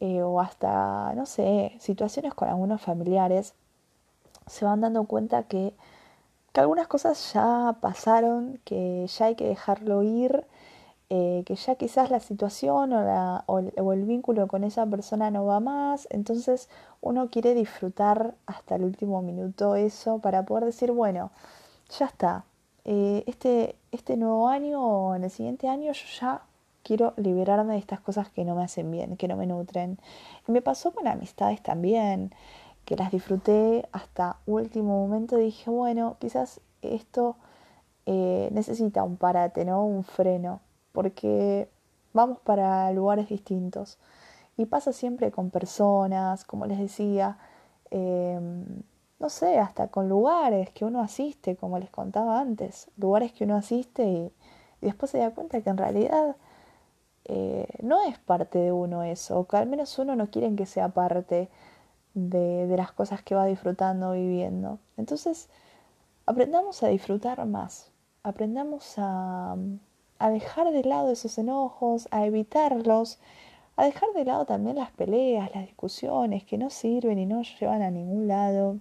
eh, 0.00 0.22
o 0.22 0.40
hasta, 0.40 1.14
no 1.14 1.26
sé, 1.26 1.76
situaciones 1.80 2.34
con 2.34 2.48
algunos 2.48 2.80
familiares, 2.82 3.54
se 4.46 4.64
van 4.64 4.80
dando 4.80 5.04
cuenta 5.04 5.44
que, 5.44 5.74
que 6.52 6.60
algunas 6.60 6.88
cosas 6.88 7.32
ya 7.34 7.76
pasaron, 7.80 8.60
que 8.64 9.06
ya 9.08 9.26
hay 9.26 9.34
que 9.36 9.48
dejarlo 9.48 10.02
ir, 10.02 10.46
eh, 11.10 11.42
que 11.46 11.56
ya 11.56 11.74
quizás 11.76 12.10
la 12.10 12.20
situación 12.20 12.92
o, 12.92 13.02
la, 13.02 13.44
el, 13.48 13.72
o 13.82 13.92
el 13.92 14.04
vínculo 14.04 14.46
con 14.48 14.64
esa 14.64 14.86
persona 14.86 15.30
no 15.30 15.46
va 15.46 15.60
más, 15.60 16.06
entonces 16.10 16.68
uno 17.00 17.30
quiere 17.30 17.54
disfrutar 17.54 18.34
hasta 18.46 18.76
el 18.76 18.84
último 18.84 19.22
minuto 19.22 19.76
eso 19.76 20.18
para 20.20 20.44
poder 20.44 20.64
decir, 20.66 20.92
bueno, 20.92 21.30
ya 21.98 22.06
está, 22.06 22.44
eh, 22.90 23.22
este, 23.26 23.76
este 23.92 24.16
nuevo 24.16 24.48
año 24.48 24.80
o 24.82 25.14
en 25.14 25.22
el 25.22 25.30
siguiente 25.30 25.68
año 25.68 25.92
yo 25.92 26.06
ya 26.18 26.40
quiero 26.82 27.12
liberarme 27.18 27.74
de 27.74 27.80
estas 27.80 28.00
cosas 28.00 28.30
que 28.30 28.46
no 28.46 28.54
me 28.54 28.64
hacen 28.64 28.90
bien, 28.90 29.18
que 29.18 29.28
no 29.28 29.36
me 29.36 29.46
nutren. 29.46 29.98
Y 30.48 30.52
me 30.52 30.62
pasó 30.62 30.92
con 30.92 31.06
amistades 31.06 31.62
también, 31.62 32.32
que 32.86 32.96
las 32.96 33.12
disfruté 33.12 33.86
hasta 33.92 34.38
último 34.46 35.06
momento. 35.06 35.36
Dije, 35.36 35.68
bueno, 35.68 36.16
quizás 36.18 36.62
esto 36.80 37.36
eh, 38.06 38.48
necesita 38.52 39.02
un 39.02 39.18
parate, 39.18 39.66
¿no? 39.66 39.84
Un 39.84 40.02
freno, 40.02 40.62
porque 40.92 41.68
vamos 42.14 42.38
para 42.38 42.90
lugares 42.92 43.28
distintos. 43.28 43.98
Y 44.56 44.64
pasa 44.64 44.94
siempre 44.94 45.30
con 45.30 45.50
personas, 45.50 46.44
como 46.44 46.64
les 46.64 46.78
decía, 46.78 47.36
em, 47.90 48.64
no 49.18 49.28
sé, 49.30 49.58
hasta 49.58 49.88
con 49.88 50.08
lugares 50.08 50.70
que 50.70 50.84
uno 50.84 51.00
asiste, 51.00 51.56
como 51.56 51.78
les 51.78 51.90
contaba 51.90 52.40
antes, 52.40 52.88
lugares 52.96 53.32
que 53.32 53.44
uno 53.44 53.56
asiste 53.56 54.04
y, 54.04 54.32
después 54.80 55.10
se 55.10 55.18
da 55.18 55.32
cuenta 55.32 55.60
que 55.60 55.70
en 55.70 55.76
realidad 55.76 56.36
eh, 57.24 57.66
no 57.82 58.02
es 58.04 58.18
parte 58.18 58.58
de 58.58 58.72
uno 58.72 59.02
eso, 59.02 59.40
o 59.40 59.46
que 59.48 59.56
al 59.56 59.66
menos 59.66 59.98
uno 59.98 60.14
no 60.16 60.30
quiere 60.30 60.54
que 60.54 60.66
sea 60.66 60.90
parte 60.90 61.48
de, 62.14 62.74
las 62.76 62.92
cosas 62.92 63.22
que 63.22 63.34
va 63.34 63.46
disfrutando, 63.46 64.12
viviendo. 64.12 64.78
Entonces, 64.96 65.48
aprendamos 66.26 66.82
a 66.82 66.88
disfrutar 66.88 67.44
más, 67.46 67.90
aprendamos 68.22 68.94
a, 68.98 69.56
a 70.18 70.30
dejar 70.30 70.70
de 70.72 70.84
lado 70.84 71.10
esos 71.10 71.38
enojos, 71.38 72.08
a 72.12 72.24
evitarlos, 72.24 73.18
a 73.76 73.84
dejar 73.84 74.10
de 74.14 74.24
lado 74.24 74.44
también 74.46 74.76
las 74.76 74.92
peleas, 74.92 75.50
las 75.54 75.66
discusiones 75.66 76.44
que 76.44 76.58
no 76.58 76.70
sirven 76.70 77.18
y 77.18 77.26
no 77.26 77.42
llevan 77.42 77.82
a 77.82 77.90
ningún 77.90 78.28
lado 78.28 78.78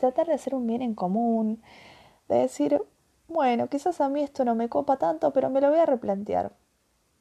tratar 0.00 0.26
de 0.26 0.34
hacer 0.34 0.54
un 0.54 0.66
bien 0.66 0.82
en 0.82 0.94
común, 0.94 1.62
de 2.28 2.36
decir, 2.36 2.82
bueno, 3.28 3.68
quizás 3.68 4.00
a 4.00 4.08
mí 4.08 4.22
esto 4.22 4.44
no 4.44 4.54
me 4.54 4.68
copa 4.68 4.96
tanto, 4.96 5.32
pero 5.32 5.50
me 5.50 5.60
lo 5.60 5.70
voy 5.70 5.78
a 5.78 5.86
replantear, 5.86 6.52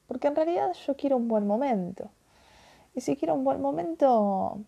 porque 0.08 0.28
en 0.28 0.36
realidad 0.36 0.74
yo 0.88 0.96
quiero 0.96 1.18
un 1.18 1.28
buen 1.28 1.46
momento. 1.46 2.10
Y 2.96 3.02
si 3.02 3.16
quiero 3.16 3.36
un 3.36 3.44
buen 3.44 3.62
momento, 3.62 4.60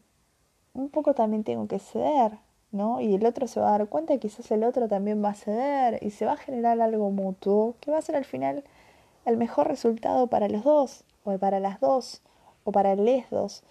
un 0.74 0.90
poco 0.90 1.16
también 1.16 1.44
tengo 1.44 1.68
que 1.68 1.80
ceder, 1.80 2.38
¿no? 2.72 3.02
Y 3.02 3.16
el 3.16 3.26
otro 3.26 3.48
se 3.48 3.60
va 3.60 3.70
a 3.70 3.78
dar 3.80 3.88
cuenta 3.88 4.14
y 4.14 4.20
quizás 4.20 4.52
el 4.52 4.64
otro 4.64 4.88
también 4.88 5.24
va 5.24 5.30
a 5.30 5.34
ceder 5.34 6.00
y 6.04 6.12
se 6.12 6.26
va 6.26 6.34
a 6.34 6.38
generar 6.38 6.80
algo 6.82 7.10
mutuo 7.12 7.76
que 7.82 7.92
va 7.92 7.98
a 7.98 8.02
ser 8.02 8.16
al 8.16 8.26
final 8.26 8.64
el 9.26 9.38
mejor 9.38 9.68
resultado 9.68 10.28
para 10.28 10.48
los 10.50 10.64
dos, 10.64 11.04
o 11.24 11.38
para 11.38 11.60
las 11.60 11.80
dos, 11.80 12.22
o 12.64 12.72
para 12.72 12.96
les 12.96 13.30
dos. 13.30 13.64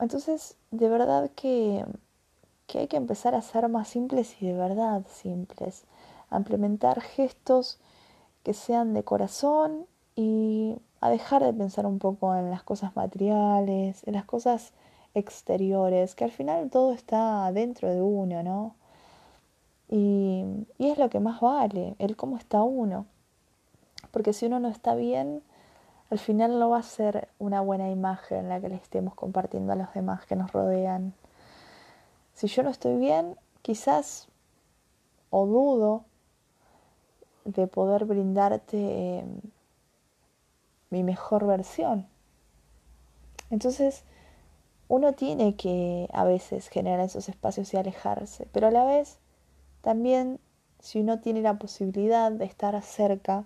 Entonces, 0.00 0.56
de 0.70 0.88
verdad 0.88 1.30
que 1.36 1.84
que 2.72 2.78
hay 2.78 2.86
que 2.86 2.96
empezar 2.96 3.34
a 3.34 3.42
ser 3.42 3.68
más 3.68 3.86
simples 3.86 4.34
y 4.40 4.46
de 4.46 4.54
verdad 4.54 5.02
simples, 5.06 5.84
a 6.30 6.38
implementar 6.38 7.02
gestos 7.02 7.78
que 8.44 8.54
sean 8.54 8.94
de 8.94 9.04
corazón 9.04 9.84
y 10.16 10.78
a 11.02 11.10
dejar 11.10 11.44
de 11.44 11.52
pensar 11.52 11.84
un 11.84 11.98
poco 11.98 12.34
en 12.34 12.48
las 12.50 12.62
cosas 12.62 12.96
materiales, 12.96 14.02
en 14.06 14.14
las 14.14 14.24
cosas 14.24 14.72
exteriores, 15.12 16.14
que 16.14 16.24
al 16.24 16.30
final 16.30 16.70
todo 16.70 16.94
está 16.94 17.52
dentro 17.52 17.90
de 17.90 18.00
uno, 18.00 18.42
¿no? 18.42 18.74
Y, 19.90 20.42
es 20.78 20.96
lo 20.96 21.10
que 21.10 21.20
más 21.20 21.42
vale, 21.42 21.94
el 21.98 22.16
cómo 22.16 22.38
está 22.38 22.62
uno. 22.62 23.04
Porque 24.12 24.32
si 24.32 24.46
uno 24.46 24.60
no 24.60 24.68
está 24.68 24.94
bien, 24.94 25.42
al 26.08 26.18
final 26.18 26.58
no 26.58 26.70
va 26.70 26.78
a 26.78 26.82
ser 26.82 27.28
una 27.38 27.60
buena 27.60 27.90
imagen 27.90 28.48
la 28.48 28.62
que 28.62 28.70
le 28.70 28.76
estemos 28.76 29.14
compartiendo 29.14 29.74
a 29.74 29.76
los 29.76 29.92
demás 29.92 30.24
que 30.24 30.36
nos 30.36 30.50
rodean. 30.52 31.12
Si 32.34 32.46
yo 32.46 32.62
no 32.62 32.70
estoy 32.70 32.96
bien, 32.96 33.36
quizás 33.62 34.28
o 35.30 35.46
dudo 35.46 36.04
de 37.44 37.66
poder 37.66 38.04
brindarte 38.04 39.18
em, 39.18 39.40
mi 40.90 41.02
mejor 41.02 41.46
versión. 41.46 42.06
Entonces, 43.50 44.04
uno 44.88 45.14
tiene 45.14 45.56
que 45.56 46.08
a 46.12 46.24
veces 46.24 46.68
generar 46.68 47.00
esos 47.00 47.28
espacios 47.28 47.72
y 47.72 47.76
alejarse, 47.76 48.46
pero 48.52 48.68
a 48.68 48.70
la 48.70 48.84
vez 48.84 49.18
también 49.80 50.38
si 50.80 51.00
uno 51.00 51.20
tiene 51.20 51.42
la 51.42 51.58
posibilidad 51.58 52.30
de 52.30 52.44
estar 52.44 52.80
cerca 52.82 53.44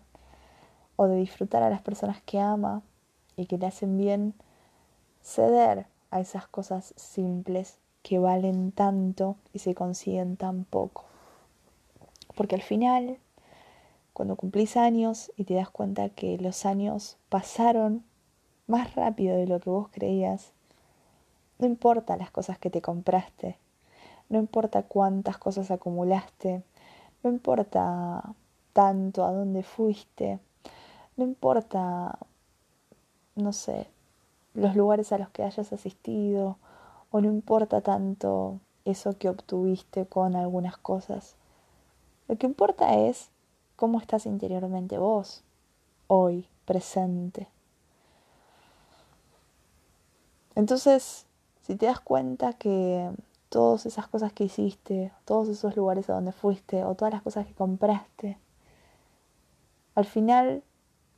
o 0.96 1.06
de 1.06 1.16
disfrutar 1.16 1.62
a 1.62 1.70
las 1.70 1.82
personas 1.82 2.22
que 2.22 2.40
ama 2.40 2.82
y 3.36 3.46
que 3.46 3.58
le 3.58 3.66
hacen 3.66 3.98
bien, 3.98 4.34
ceder 5.22 5.86
a 6.10 6.20
esas 6.20 6.48
cosas 6.48 6.94
simples 6.96 7.78
que 8.06 8.20
valen 8.20 8.70
tanto 8.70 9.34
y 9.52 9.58
se 9.58 9.74
consiguen 9.74 10.36
tan 10.36 10.62
poco. 10.62 11.06
Porque 12.36 12.54
al 12.54 12.62
final, 12.62 13.18
cuando 14.12 14.36
cumplís 14.36 14.76
años 14.76 15.32
y 15.36 15.42
te 15.42 15.54
das 15.54 15.70
cuenta 15.70 16.08
que 16.10 16.38
los 16.38 16.66
años 16.66 17.16
pasaron 17.28 18.04
más 18.68 18.94
rápido 18.94 19.36
de 19.36 19.48
lo 19.48 19.58
que 19.58 19.70
vos 19.70 19.88
creías, 19.90 20.52
no 21.58 21.66
importa 21.66 22.16
las 22.16 22.30
cosas 22.30 22.60
que 22.60 22.70
te 22.70 22.80
compraste, 22.80 23.58
no 24.28 24.38
importa 24.38 24.84
cuántas 24.84 25.36
cosas 25.36 25.72
acumulaste, 25.72 26.62
no 27.24 27.30
importa 27.30 28.22
tanto 28.72 29.24
a 29.24 29.32
dónde 29.32 29.64
fuiste, 29.64 30.38
no 31.16 31.24
importa, 31.24 32.20
no 33.34 33.52
sé, 33.52 33.88
los 34.54 34.76
lugares 34.76 35.10
a 35.10 35.18
los 35.18 35.28
que 35.30 35.42
hayas 35.42 35.72
asistido, 35.72 36.56
o 37.10 37.20
no 37.20 37.28
importa 37.28 37.80
tanto 37.80 38.60
eso 38.84 39.18
que 39.18 39.28
obtuviste 39.28 40.06
con 40.06 40.36
algunas 40.36 40.76
cosas. 40.76 41.36
Lo 42.28 42.36
que 42.36 42.46
importa 42.46 42.94
es 42.94 43.30
cómo 43.76 44.00
estás 44.00 44.26
interiormente 44.26 44.98
vos, 44.98 45.42
hoy, 46.06 46.46
presente. 46.64 47.48
Entonces, 50.54 51.26
si 51.62 51.76
te 51.76 51.86
das 51.86 52.00
cuenta 52.00 52.54
que 52.54 53.10
todas 53.48 53.86
esas 53.86 54.08
cosas 54.08 54.32
que 54.32 54.44
hiciste, 54.44 55.12
todos 55.24 55.48
esos 55.48 55.76
lugares 55.76 56.08
a 56.08 56.14
donde 56.14 56.32
fuiste, 56.32 56.84
o 56.84 56.94
todas 56.94 57.12
las 57.12 57.22
cosas 57.22 57.46
que 57.46 57.54
compraste, 57.54 58.38
al 59.94 60.04
final 60.04 60.62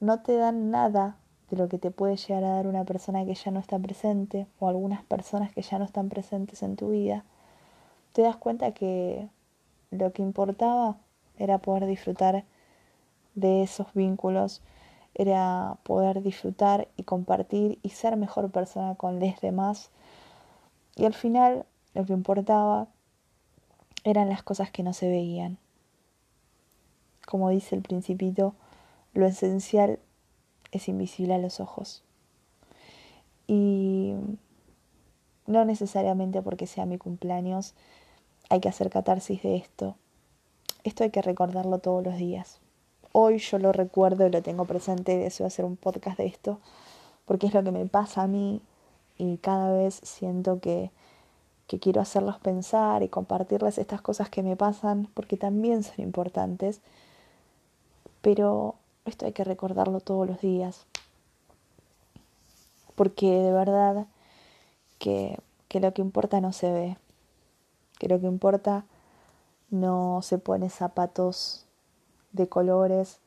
no 0.01 0.21
te 0.23 0.37
dan 0.37 0.71
nada 0.71 1.17
de 1.51 1.57
lo 1.57 1.69
que 1.69 1.79
te 1.79 1.91
puede 1.91 2.17
llegar 2.17 2.45
a 2.45 2.55
dar 2.55 2.67
una 2.67 2.85
persona 2.85 3.25
que 3.25 3.35
ya 3.35 3.51
no 3.51 3.61
está 3.61 3.79
presente 3.79 4.47
o 4.59 4.69
algunas 4.69 5.03
personas 5.05 5.53
que 5.53 5.63
ya 5.63 5.79
no 5.79 5.85
están 5.85 6.09
presentes 6.09 6.63
en 6.63 6.77
tu 6.77 6.91
vida, 6.91 7.25
te 8.13 8.23
das 8.23 8.37
cuenta 8.37 8.73
que 8.73 9.29
lo 9.91 10.13
que 10.13 10.23
importaba 10.23 10.97
era 11.39 11.59
poder 11.59 11.87
disfrutar 11.87 12.45
de 13.35 13.63
esos 13.63 13.93
vínculos, 13.95 14.61
era 15.15 15.79
poder 15.85 16.23
disfrutar 16.23 16.89
y 16.97 17.05
compartir 17.05 17.79
y 17.83 17.91
ser 17.91 18.17
mejor 18.17 18.51
persona 18.51 18.95
con 18.97 19.21
los 19.21 19.41
demás. 19.41 19.91
Y 20.97 21.05
al 21.05 21.15
final 21.15 21.65
lo 21.95 22.05
que 22.05 22.13
importaba 22.13 22.89
eran 24.05 24.29
las 24.29 24.43
cosas 24.43 24.71
que 24.71 24.83
no 24.83 24.93
se 24.93 25.09
veían. 25.09 25.59
Como 27.27 27.51
dice 27.51 27.75
el 27.75 27.83
principito, 27.83 28.55
lo 29.13 29.27
esencial 29.27 29.99
es 30.73 30.89
invisible 30.89 31.35
a 31.35 31.39
los 31.39 31.61
ojos. 31.61 32.03
Y 33.47 34.15
no 35.47 35.65
necesariamente 35.65 36.43
porque 36.43 36.67
sea 36.67 36.87
mi 36.87 36.99
cumpleaños 36.99 37.75
hay 38.51 38.61
que 38.61 38.69
hacer 38.69 38.91
catarsis 38.91 39.43
de 39.43 39.57
esto. 39.57 39.97
Esto 40.85 41.05
hay 41.05 41.11
que 41.11 41.23
recordarlo 41.23 41.79
todos 41.79 42.05
los 42.05 42.17
días. 42.17 42.61
Hoy 43.13 43.39
yo 43.39 43.59
lo 43.59 43.73
recuerdo 43.73 44.27
y 44.27 44.31
lo 44.31 44.43
tengo 44.43 44.65
presente 44.65 45.15
y 45.15 45.17
deseo 45.17 45.47
hacer 45.47 45.65
un 45.65 45.77
podcast 45.77 46.19
de 46.19 46.27
esto 46.27 46.61
porque 47.29 47.47
es 47.47 47.55
lo 47.55 47.63
que 47.63 47.71
me 47.71 47.87
pasa 47.87 48.23
a 48.23 48.27
mí 48.27 48.63
y 49.19 49.37
cada 49.39 49.73
vez 49.73 50.01
siento 50.03 50.61
que, 50.61 50.91
que 51.67 51.79
quiero 51.79 52.01
hacerlos 52.01 52.39
pensar 52.39 53.03
y 53.03 53.09
compartirles 53.09 53.79
estas 53.79 54.01
cosas 54.01 54.31
que 54.31 54.43
me 54.43 54.57
pasan 54.57 55.09
porque 55.15 55.37
también 55.37 55.83
son 55.83 56.01
importantes. 56.01 56.81
Pero 58.23 58.77
esto 59.09 59.27
hay 59.27 59.33
que 59.33 59.45
recordarlo 59.45 60.01
todos 60.01 60.27
los 60.27 60.41
días. 60.41 60.87
Porque 62.95 63.31
de 63.31 63.53
verdad 63.53 64.07
que, 64.99 65.39
que 65.69 65.81
lo 65.81 65.93
que 65.93 66.03
importa 66.03 66.41
no 66.41 66.53
se 66.53 66.71
ve. 66.71 66.97
Que 67.99 68.09
lo 68.09 68.21
que 68.21 68.27
importa 68.27 68.85
no 69.71 70.21
se 70.23 70.39
pone 70.39 70.71
zapatos 70.71 71.67
de 72.33 72.49
colores, 72.49 73.21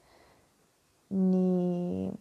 ni, 1.09 2.11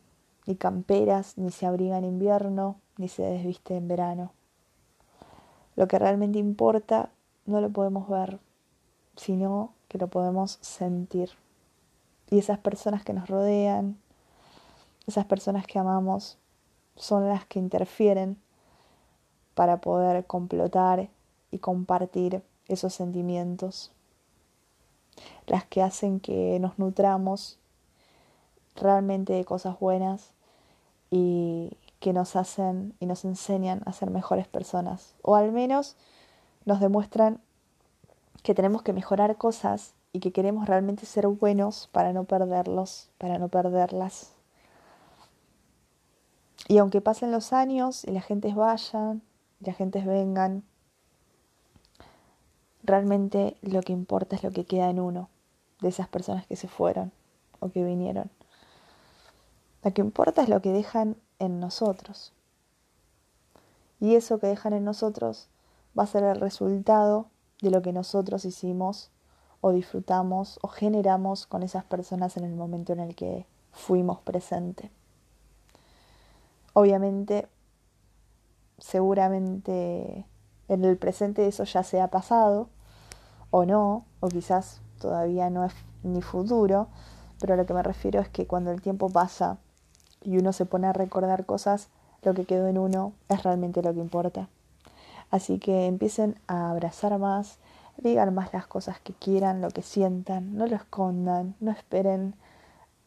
ni 0.47 0.57
camperas, 0.57 1.39
ni 1.39 1.51
se 1.51 1.67
abriga 1.67 1.99
en 1.99 2.05
invierno, 2.05 2.77
ni 2.97 3.09
se 3.09 3.23
desviste 3.23 3.77
en 3.77 3.89
verano. 3.89 4.33
Lo 5.77 5.89
que 5.89 5.99
realmente 5.99 6.39
importa 6.39 7.11
no 7.47 7.61
lo 7.61 7.71
podemos 7.71 8.09
ver, 8.09 8.39
sino 9.17 9.73
que 9.89 9.99
lo 9.99 10.09
podemos 10.09 10.59
sentir. 10.61 11.31
Y 12.31 12.39
esas 12.39 12.59
personas 12.59 13.05
que 13.05 13.13
nos 13.13 13.29
rodean, 13.29 13.99
esas 15.07 15.25
personas 15.27 15.67
que 15.67 15.79
amamos, 15.79 16.39
son 16.97 17.29
las 17.29 17.45
que 17.47 17.59
interfieren 17.59 18.37
para 19.55 19.81
poder 19.81 20.25
complotar 20.27 21.09
y 21.51 21.59
compartir 21.59 22.43
esos 22.69 22.95
sentimientos. 22.95 23.93
Las 25.47 25.65
que 25.65 25.83
hacen 25.83 26.21
que 26.21 26.59
nos 26.61 26.79
nutramos 26.79 27.59
realmente 28.77 29.33
de 29.33 29.45
cosas 29.45 29.79
buenas 29.81 30.33
y 31.11 31.77
que 31.99 32.13
nos 32.13 32.37
hacen 32.37 32.95
y 33.01 33.07
nos 33.07 33.25
enseñan 33.25 33.83
a 33.87 33.93
ser 33.93 34.11
mejores 34.11 34.47
personas. 34.47 35.15
O 35.23 35.35
al 35.35 35.53
menos 35.53 35.97
nos 36.65 36.81
demuestran 36.81 37.41
que 38.43 38.55
tenemos 38.55 38.83
que 38.83 38.93
mejorar 38.93 39.37
cosas 39.37 39.95
y 40.13 40.21
que 40.21 40.33
queremos 40.33 40.67
realmente 40.67 41.07
ser 41.07 41.27
buenos 41.29 41.89
para 41.93 42.13
no 42.13 42.25
perderlos, 42.25 43.11
para 43.19 43.39
no 43.39 43.49
perderlas. 43.49 44.33
Y 46.69 46.79
aunque 46.79 47.01
pasen 47.01 47.33
los 47.33 47.53
años 47.53 48.05
y 48.05 48.11
la 48.11 48.21
gente 48.21 48.53
vayan, 48.55 49.23
y 49.61 49.67
la 49.67 49.73
gente 49.73 50.01
vengan, 50.05 50.63
realmente 52.83 53.57
lo 53.63 53.83
que 53.83 53.93
importa 53.93 54.37
es 54.37 54.43
lo 54.43 54.51
que 54.51 54.65
queda 54.65 54.91
en 54.91 55.01
uno, 55.01 55.29
de 55.81 55.89
esas 55.89 56.09
personas 56.09 56.47
que 56.47 56.57
se 56.57 56.69
fueron 56.69 57.13
o 57.59 57.71
que 57.71 57.85
vinieron. 57.85 58.31
Lo 59.83 59.93
que 59.93 60.01
importa 60.01 60.43
es 60.43 60.49
lo 60.49 60.61
que 60.61 60.73
dejan 60.73 61.17
en 61.39 61.61
nosotros. 61.61 62.33
Y 63.99 64.15
eso 64.15 64.39
que 64.39 64.47
dejan 64.47 64.73
en 64.73 64.85
nosotros 64.85 65.49
va 65.99 66.05
a 66.05 66.07
ser 66.07 66.25
el 66.25 66.41
resultado 66.41 67.27
de 67.61 67.71
lo 67.71 67.83
que 67.83 67.93
nosotros 67.93 68.45
hicimos 68.45 69.11
o 69.61 69.73
disfrutamos 69.73 70.59
o 70.63 70.69
generamos 70.69 71.47
con 71.47 71.63
esas 71.63 71.85
personas 71.85 72.37
en 72.37 72.45
el 72.45 72.55
momento 72.55 72.93
en 72.93 73.01
el 73.01 73.15
que 73.15 73.47
fuimos 73.73 74.21
presente. 74.21 74.91
Obviamente, 76.73 77.49
seguramente 78.79 80.27
en 80.69 80.85
el 80.85 80.97
presente 80.97 81.47
eso 81.47 81.65
ya 81.65 81.83
se 81.83 82.01
ha 82.01 82.09
pasado 82.09 82.69
o 83.51 83.65
no, 83.65 84.05
o 84.21 84.29
quizás 84.29 84.81
todavía 85.01 85.51
no 85.51 85.65
es 85.65 85.75
ni 86.03 86.23
futuro, 86.23 86.89
pero 87.41 87.55
a 87.55 87.57
lo 87.57 87.67
que 87.67 87.75
me 87.75 87.83
refiero 87.83 88.21
es 88.21 88.29
que 88.29 88.47
cuando 88.47 88.71
el 88.71 88.81
tiempo 88.81 89.11
pasa 89.11 89.59
y 90.23 90.39
uno 90.39 90.53
se 90.53 90.67
pone 90.67 90.87
a 90.87 90.93
recordar 90.93 91.47
cosas, 91.47 91.89
lo 92.23 92.35
que 92.35 92.45
quedó 92.45 92.69
en 92.69 92.79
uno 92.79 93.15
es 93.29 93.43
realmente 93.43 93.83
lo 93.83 93.93
que 93.93 94.01
importa. 94.01 94.49
Así 95.31 95.59
que 95.59 95.87
empiecen 95.87 96.39
a 96.47 96.71
abrazar 96.71 97.19
más, 97.19 97.59
Digan 98.03 98.35
más 98.35 98.55
las 98.55 98.67
cosas 98.67 98.99
que 98.99 99.13
quieran, 99.13 99.61
lo 99.61 99.69
que 99.69 99.83
sientan, 99.83 100.57
no 100.57 100.67
lo 100.67 100.75
escondan, 100.77 101.55
no 101.61 101.71
esperen 101.71 102.35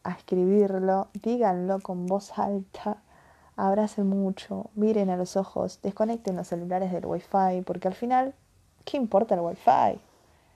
a 0.04 0.12
escribirlo, 0.12 1.08
díganlo 1.14 1.80
con 1.80 2.06
voz 2.06 2.38
alta, 2.38 2.98
abracen 3.56 4.08
mucho, 4.08 4.70
miren 4.76 5.10
a 5.10 5.16
los 5.16 5.36
ojos, 5.36 5.80
desconecten 5.82 6.36
los 6.36 6.46
celulares 6.46 6.92
del 6.92 7.06
wifi, 7.06 7.62
porque 7.66 7.88
al 7.88 7.94
final, 7.94 8.34
¿qué 8.84 8.96
importa 8.96 9.34
el 9.34 9.40
wifi? 9.40 10.00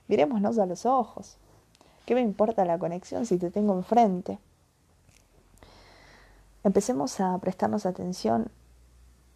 Mirémonos 0.07 0.59
a 0.59 0.67
los 0.67 0.87
ojos. 0.87 1.37
¿Qué 2.07 2.15
me 2.15 2.21
importa 2.21 2.65
la 2.65 2.79
conexión 2.79 3.27
si 3.27 3.39
te 3.39 3.51
tengo 3.51 3.75
enfrente? 3.75 4.39
Empecemos 6.63 7.19
a 7.21 7.37
prestarnos 7.39 7.87
atención, 7.87 8.53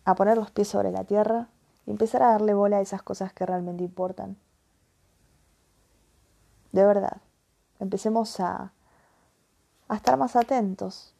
a 0.04 0.14
poner 0.14 0.36
los 0.36 0.52
pies 0.52 0.68
sobre 0.68 0.92
la 0.92 1.02
tierra 1.02 1.48
y 1.86 1.90
empezar 1.90 2.22
a 2.22 2.28
darle 2.28 2.54
bola 2.54 2.76
a 2.76 2.80
esas 2.80 3.02
cosas 3.02 3.32
que 3.32 3.44
realmente 3.44 3.82
importan. 3.82 4.36
De 6.72 6.84
verdad, 6.84 7.18
empecemos 7.78 8.40
a, 8.40 8.72
a 9.88 9.94
estar 9.94 10.16
más 10.16 10.36
atentos, 10.36 11.14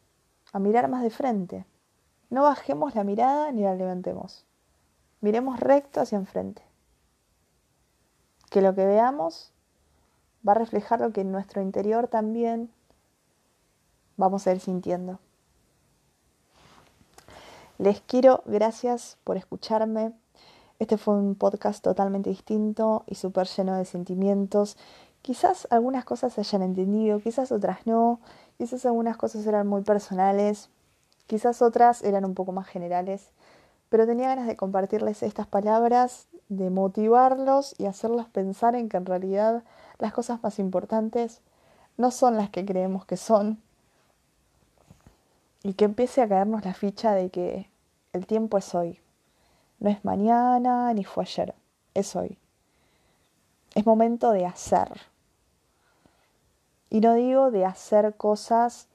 a 0.51 0.59
mirar 0.59 0.89
más 0.89 1.03
de 1.03 1.09
frente. 1.09 1.65
No 2.29 2.43
bajemos 2.43 2.95
la 2.95 3.03
mirada 3.03 3.51
ni 3.51 3.61
la 3.61 3.75
levantemos. 3.75 4.45
Miremos 5.21 5.59
recto 5.59 6.01
hacia 6.01 6.17
enfrente. 6.17 6.63
Que 8.49 8.61
lo 8.61 8.75
que 8.75 8.85
veamos 8.85 9.51
va 10.47 10.53
a 10.53 10.55
reflejar 10.55 10.99
lo 10.99 11.11
que 11.11 11.21
en 11.21 11.31
nuestro 11.31 11.61
interior 11.61 12.07
también 12.07 12.71
vamos 14.17 14.45
a 14.47 14.51
ir 14.51 14.59
sintiendo. 14.59 15.19
Les 17.77 18.01
quiero, 18.01 18.43
gracias 18.45 19.17
por 19.23 19.37
escucharme. 19.37 20.13
Este 20.79 20.97
fue 20.97 21.15
un 21.15 21.35
podcast 21.35 21.83
totalmente 21.83 22.29
distinto 22.29 23.03
y 23.07 23.15
súper 23.15 23.47
lleno 23.47 23.75
de 23.75 23.85
sentimientos 23.85 24.77
Quizás 25.23 25.69
algunas 25.71 26.03
cosas 26.03 26.33
se 26.33 26.41
hayan 26.41 26.63
entendido, 26.63 27.21
quizás 27.21 27.53
otras 27.53 27.87
no, 27.87 28.19
quizás 28.57 28.85
algunas 28.85 29.15
cosas 29.15 29.47
eran 29.47 29.65
muy 29.67 29.81
personales, 29.81 30.69
quizás 31.27 31.61
otras 31.61 32.03
eran 32.03 32.25
un 32.25 32.33
poco 32.33 32.51
más 32.51 32.67
generales, 32.67 33.29
pero 33.87 34.05
tenía 34.05 34.27
ganas 34.27 34.47
de 34.47 34.57
compartirles 34.57 35.23
estas 35.23 35.47
palabras 35.47 36.27
de 36.49 36.69
motivarlos 36.69 37.73
y 37.77 37.85
hacerlos 37.85 38.27
pensar 38.27 38.75
en 38.75 38.89
que 38.89 38.97
en 38.97 39.05
realidad 39.05 39.63
las 39.97 40.11
cosas 40.11 40.43
más 40.43 40.59
importantes 40.59 41.39
no 41.95 42.11
son 42.11 42.35
las 42.35 42.49
que 42.49 42.65
creemos 42.65 43.05
que 43.05 43.15
son. 43.15 43.61
Y 45.63 45.75
que 45.75 45.85
empiece 45.85 46.21
a 46.21 46.27
caernos 46.27 46.65
la 46.65 46.73
ficha 46.73 47.13
de 47.13 47.29
que 47.29 47.69
el 48.11 48.27
tiempo 48.27 48.57
es 48.57 48.75
hoy. 48.75 48.99
No 49.79 49.89
es 49.89 50.03
mañana 50.03 50.93
ni 50.93 51.05
fue 51.05 51.23
ayer, 51.23 51.55
es 51.93 52.13
hoy. 52.17 52.37
Es 53.73 53.85
momento 53.85 54.31
de 54.31 54.45
hacer. 54.45 55.12
Y 56.93 57.01
no 57.01 57.15
digo 57.15 57.49
de 57.49 57.65
hacer 57.65 58.13
cosas 58.17 58.87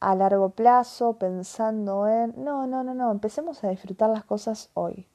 a 0.00 0.14
largo 0.14 0.48
plazo, 0.48 1.18
pensando 1.18 2.08
en... 2.08 2.32
No, 2.42 2.66
no, 2.66 2.82
no, 2.82 2.94
no, 2.94 3.12
empecemos 3.12 3.62
a 3.62 3.68
disfrutar 3.68 4.08
las 4.08 4.24
cosas 4.24 4.70
hoy. 4.72 5.06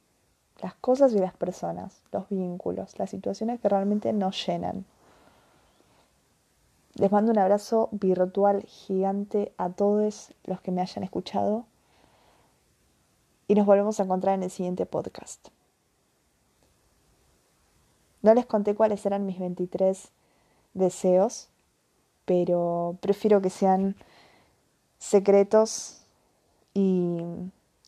Las 0.62 0.76
cosas 0.76 1.14
y 1.14 1.18
las 1.18 1.34
personas, 1.34 2.04
los 2.12 2.30
vínculos, 2.30 3.00
las 3.00 3.10
situaciones 3.10 3.60
que 3.60 3.70
realmente 3.70 4.14
nos 4.14 4.46
llenan. 4.46 4.86
Les 6.94 7.12
mando 7.12 7.32
un 7.32 7.40
abrazo 7.40 7.90
virtual 7.92 8.62
gigante 8.68 9.52
a 9.58 9.72
todos 9.72 10.32
los 10.44 10.62
que 10.62 10.72
me 10.72 10.82
hayan 10.82 11.04
escuchado 11.04 11.66
y 13.48 13.56
nos 13.56 13.66
volvemos 13.66 14.00
a 14.00 14.04
encontrar 14.04 14.36
en 14.36 14.44
el 14.44 14.52
siguiente 14.52 14.86
podcast. 14.86 15.48
No 18.22 18.32
les 18.36 18.46
conté 18.46 18.76
cuáles 18.76 19.04
eran 19.08 19.26
mis 19.26 19.40
23 19.40 20.12
deseos, 20.76 21.50
pero 22.26 22.98
prefiero 23.02 23.42
que 23.42 23.50
sean 23.50 23.96
secretos 24.98 26.06
y, 26.74 27.20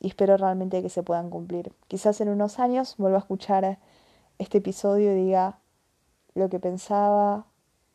espero 0.02 0.38
realmente 0.38 0.82
que 0.82 0.90
se 0.90 1.04
puedan 1.04 1.30
cumplir. 1.30 1.74
Quizás 1.88 2.22
en 2.22 2.30
unos 2.30 2.60
años 2.60 2.96
vuelva 2.98 3.18
a 3.18 3.22
escuchar 3.22 3.80
este 4.38 4.60
episodio 4.60 5.14
y 5.14 5.26
diga 5.26 5.60
lo 6.36 6.50
que 6.50 6.60
pensaba 6.60 7.46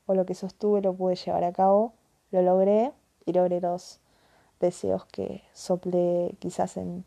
o 0.07 0.15
lo 0.15 0.27
que 0.27 0.35
sostuve 0.35 0.81
lo 0.81 0.95
pude 0.95 1.15
llevar 1.15 1.45
a 1.45 1.53
cabo, 1.53 1.93
lo 2.33 2.43
logré 2.43 2.93
y 3.27 3.33
logré 3.33 3.61
los 3.61 4.01
deseos 4.59 5.05
que 5.07 5.43
soplé 5.53 6.35
quizás 6.39 6.77
en, 6.77 7.05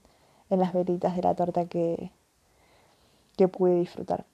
en 0.50 0.60
las 0.60 0.74
velitas 0.74 1.16
de 1.16 1.24
la 1.24 1.36
torta 1.36 1.66
que, 1.66 2.12
que 3.36 3.48
pude 3.48 3.76
disfrutar. 3.76 4.26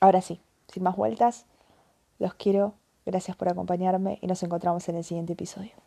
Ahora 0.00 0.20
sí, 0.20 0.40
sin 0.68 0.82
más 0.82 0.96
vueltas, 0.96 1.46
los 2.18 2.34
quiero, 2.34 2.74
gracias 3.06 3.36
por 3.36 3.48
acompañarme 3.48 4.18
y 4.20 4.26
nos 4.26 4.42
encontramos 4.42 4.88
en 4.88 4.96
el 4.96 5.04
siguiente 5.04 5.34
episodio. 5.34 5.83